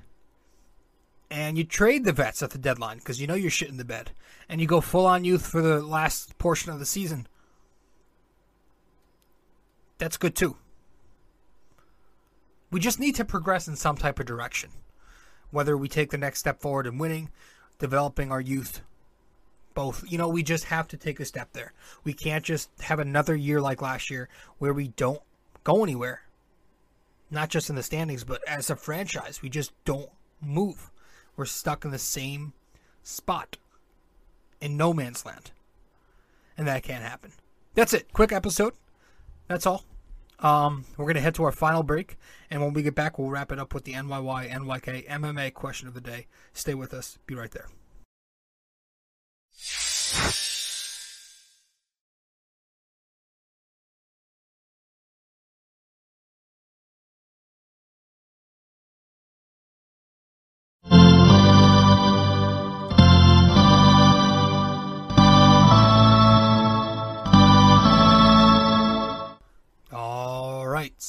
and 1.31 1.57
you 1.57 1.63
trade 1.63 2.03
the 2.03 2.13
vets 2.13 2.41
at 2.41 2.51
the 2.51 2.57
deadline 2.57 2.97
because 2.97 3.21
you 3.21 3.27
know 3.27 3.35
you're 3.35 3.51
shitting 3.51 3.77
the 3.77 3.85
bed 3.85 4.11
and 4.47 4.59
you 4.59 4.67
go 4.67 4.81
full 4.81 5.05
on 5.05 5.23
youth 5.23 5.45
for 5.45 5.61
the 5.61 5.81
last 5.81 6.37
portion 6.37 6.71
of 6.71 6.79
the 6.79 6.85
season, 6.85 7.27
that's 9.97 10.17
good 10.17 10.35
too. 10.35 10.55
We 12.71 12.79
just 12.79 12.99
need 12.99 13.15
to 13.15 13.25
progress 13.25 13.67
in 13.67 13.75
some 13.75 13.97
type 13.97 14.19
of 14.19 14.25
direction. 14.25 14.71
Whether 15.51 15.75
we 15.75 15.87
take 15.87 16.11
the 16.11 16.17
next 16.17 16.39
step 16.39 16.61
forward 16.61 16.85
in 16.85 16.99
winning, 16.99 17.29
developing 17.79 18.31
our 18.31 18.41
youth, 18.41 18.81
both. 19.73 20.03
You 20.07 20.17
know, 20.17 20.27
we 20.27 20.43
just 20.43 20.65
have 20.65 20.87
to 20.89 20.97
take 20.97 21.19
a 21.19 21.25
step 21.25 21.53
there. 21.53 21.73
We 22.03 22.13
can't 22.13 22.45
just 22.45 22.69
have 22.81 22.99
another 22.99 23.35
year 23.35 23.61
like 23.61 23.81
last 23.81 24.09
year 24.09 24.29
where 24.59 24.73
we 24.73 24.89
don't 24.89 25.21
go 25.63 25.83
anywhere. 25.83 26.21
Not 27.31 27.49
just 27.49 27.69
in 27.69 27.75
the 27.75 27.83
standings, 27.83 28.23
but 28.23 28.41
as 28.47 28.69
a 28.69 28.75
franchise, 28.75 29.41
we 29.41 29.49
just 29.49 29.71
don't 29.85 30.09
move. 30.41 30.91
We're 31.35 31.45
stuck 31.45 31.85
in 31.85 31.91
the 31.91 31.99
same 31.99 32.53
spot 33.03 33.57
in 34.59 34.77
no 34.77 34.93
man's 34.93 35.25
land. 35.25 35.51
And 36.57 36.67
that 36.67 36.83
can't 36.83 37.03
happen. 37.03 37.31
That's 37.75 37.93
it. 37.93 38.11
Quick 38.11 38.31
episode. 38.31 38.73
That's 39.47 39.65
all. 39.65 39.83
Um, 40.39 40.85
we're 40.97 41.05
going 41.05 41.15
to 41.15 41.21
head 41.21 41.35
to 41.35 41.43
our 41.43 41.51
final 41.51 41.83
break, 41.83 42.17
and 42.49 42.61
when 42.61 42.71
we 42.73 42.81
get 42.81 42.95
back, 42.95 43.19
we'll 43.19 43.29
wrap 43.29 43.51
it 43.51 43.59
up 43.59 43.73
with 43.73 43.83
the 43.83 43.93
NYY 43.93 44.49
NYK 44.49 45.07
MMA 45.07 45.53
question 45.53 45.87
of 45.87 45.93
the 45.93 46.01
day. 46.01 46.27
Stay 46.53 46.73
with 46.73 46.93
us. 46.93 47.17
Be 47.25 47.35
right 47.35 47.51
there. 47.51 47.67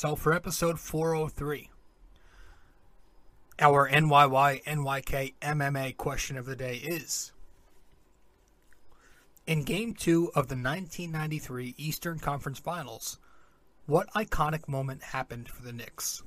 So 0.01 0.17
for 0.17 0.33
episode 0.33 0.81
403, 0.81 1.69
our 3.59 3.87
NYY 3.87 4.65
NYK 4.65 5.35
MMA 5.43 5.95
question 5.99 6.39
of 6.39 6.47
the 6.47 6.57
day 6.57 6.77
is 6.77 7.33
In 9.47 9.63
game 9.63 9.93
two 9.93 10.29
of 10.29 10.49
the 10.49 10.55
1993 10.55 11.75
Eastern 11.77 12.19
Conference 12.19 12.59
Finals, 12.59 13.19
what 13.85 14.11
iconic 14.15 14.67
moment 14.67 15.03
happened 15.03 15.51
for 15.51 15.63
the 15.63 15.73
Knicks? 15.75 16.23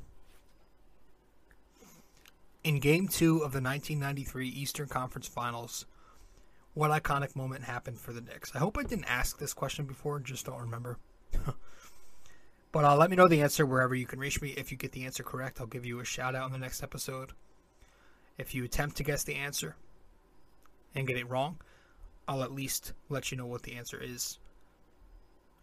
In 2.63 2.77
game 2.77 3.07
two 3.07 3.37
of 3.37 3.53
the 3.53 3.59
1993 3.59 4.49
Eastern 4.49 4.87
Conference 4.87 5.27
Finals, 5.27 5.87
what 6.75 6.91
iconic 6.91 7.35
moment 7.35 7.63
happened 7.63 7.99
for 7.99 8.13
the 8.13 8.21
Knicks? 8.21 8.51
I 8.53 8.59
hope 8.59 8.77
I 8.77 8.83
didn't 8.83 9.05
ask 9.05 9.39
this 9.39 9.55
question 9.55 9.85
before, 9.85 10.19
just 10.19 10.45
don't 10.45 10.61
remember. 10.61 10.99
but 12.73 12.83
uh, 12.83 12.97
let 12.97 13.11
me 13.11 13.15
know 13.15 13.27
the 13.27 13.41
answer 13.41 13.65
wherever 13.65 13.93
you 13.93 14.07
can 14.07 14.19
reach 14.19 14.41
me. 14.41 14.49
If 14.49 14.71
you 14.71 14.77
get 14.77 14.91
the 14.91 15.05
answer 15.05 15.23
correct, 15.23 15.61
I'll 15.61 15.67
give 15.67 15.85
you 15.85 15.99
a 15.99 16.05
shout 16.05 16.35
out 16.35 16.47
in 16.47 16.51
the 16.51 16.57
next 16.57 16.83
episode. 16.83 17.31
If 18.37 18.55
you 18.55 18.63
attempt 18.65 18.97
to 18.97 19.03
guess 19.03 19.23
the 19.23 19.35
answer 19.35 19.75
and 20.95 21.07
get 21.07 21.17
it 21.17 21.29
wrong, 21.29 21.59
I'll 22.27 22.43
at 22.43 22.51
least 22.51 22.93
let 23.09 23.31
you 23.31 23.37
know 23.37 23.45
what 23.45 23.61
the 23.61 23.75
answer 23.75 24.01
is 24.01 24.39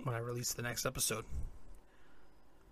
when 0.04 0.14
I 0.14 0.18
release 0.18 0.54
the 0.54 0.62
next 0.62 0.86
episode. 0.86 1.24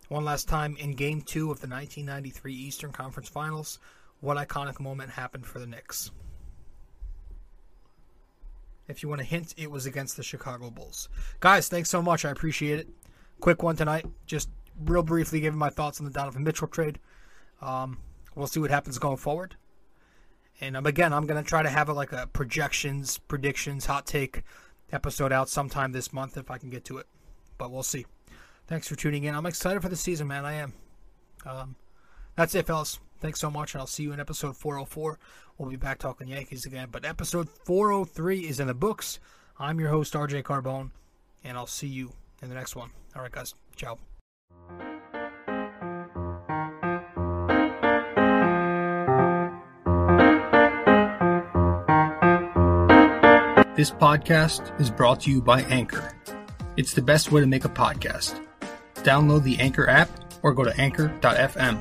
One 0.09 0.24
last 0.24 0.48
time 0.48 0.77
in 0.79 0.92
game 0.92 1.20
two 1.20 1.51
of 1.51 1.61
the 1.61 1.68
1993 1.68 2.55
Eastern 2.55 2.92
Conference 2.92 3.29
Finals, 3.29 3.81
what 4.20 4.37
iconic 4.37 4.79
moment 4.79 5.11
happened 5.11 5.46
for 5.46 5.59
the 5.59 5.66
Knicks? 5.66 6.12
If 8.87 9.03
you 9.03 9.09
want 9.09 9.20
a 9.20 9.24
hint, 9.24 9.53
it 9.59 9.70
was 9.70 9.85
against 9.85 10.16
the 10.16 10.22
Chicago 10.22 10.70
Bulls. 10.70 11.09
Guys, 11.40 11.68
thanks 11.68 11.90
so 11.90 12.01
much. 12.01 12.24
I 12.24 12.31
appreciate 12.31 12.79
it. 12.79 12.88
Quick 13.40 13.62
one 13.62 13.77
tonight. 13.77 14.07
Just 14.27 14.48
real 14.85 15.03
briefly 15.03 15.40
giving 15.40 15.59
my 15.59 15.70
thoughts 15.70 16.01
on 16.01 16.07
the 16.07 16.12
Donovan 16.12 16.44
Mitchell 16.44 16.68
trade. 16.68 16.98
Um, 17.61 17.98
we'll 18.35 18.46
see 18.46 18.61
what 18.61 18.70
happens 18.70 18.98
going 18.98 19.16
forward. 19.16 19.57
And 20.61 20.77
um, 20.77 20.87
again, 20.87 21.12
I'm 21.12 21.27
going 21.27 21.42
to 21.42 21.48
try 21.48 21.62
to 21.62 21.68
have 21.68 21.88
a, 21.88 21.92
like 21.92 22.12
a 22.12 22.27
projections, 22.33 23.18
predictions, 23.18 23.87
hot 23.87 24.07
take 24.07 24.42
episode 24.90 25.33
out 25.33 25.48
sometime 25.48 25.92
this 25.92 26.12
month 26.12 26.37
if 26.37 26.51
I 26.51 26.59
can 26.59 26.70
get 26.70 26.85
to 26.87 26.98
it. 26.98 27.07
But 27.59 27.70
we'll 27.70 27.83
see. 27.83 28.07
Thanks 28.66 28.88
for 28.88 28.96
tuning 28.96 29.24
in. 29.24 29.35
I'm 29.35 29.46
excited 29.46 29.83
for 29.83 29.88
the 29.88 29.96
season, 29.96 30.27
man. 30.27 30.44
I 30.44 30.55
am. 30.55 30.72
Um, 31.46 31.77
that's 32.37 32.55
it, 32.55 32.66
fellas. 32.66 32.98
Thanks 33.20 33.40
so 33.40 33.51
much, 33.51 33.74
and 33.74 33.81
I'll 33.81 33.87
see 33.87 34.05
you 34.05 34.12
in 34.12 34.20
episode 34.20 34.57
404. 34.57 35.18
We'll 35.57 35.70
be 35.70 35.77
back 35.77 35.98
talking 35.98 36.29
Yankees 36.29 36.66
again. 36.66 36.88
But 36.90 37.05
episode 37.05 37.48
403 37.48 38.40
is 38.40 38.61
in 38.61 38.68
the 38.68 38.74
books. 38.74 39.18
I'm 39.59 39.81
your 39.81 39.88
host, 39.88 40.14
RJ 40.14 40.44
Carbone, 40.44 40.90
and 41.42 41.57
I'll 41.57 41.66
see 41.66 41.88
you 41.88 42.12
in 42.42 42.48
the 42.48 42.55
next 42.55 42.77
one. 42.77 42.90
All 43.16 43.22
right, 43.22 43.33
guys. 43.33 43.55
Ciao. 43.77 43.98
This 53.77 53.92
podcast 53.92 54.81
is 54.81 54.90
brought 54.90 55.20
to 55.20 55.31
you 55.31 55.40
by 55.40 55.62
Anchor. 55.62 56.12
It's 56.77 56.94
the 56.94 57.03
best 57.03 57.31
way 57.31 57.40
to 57.40 57.46
make 57.46 57.64
a 57.64 57.68
podcast. 57.68 58.44
Download 58.96 59.44
the 59.44 59.59
Anchor 59.61 59.88
app 59.88 60.11
or 60.42 60.53
go 60.53 60.64
to 60.64 60.77
anchor.fm 60.81 61.81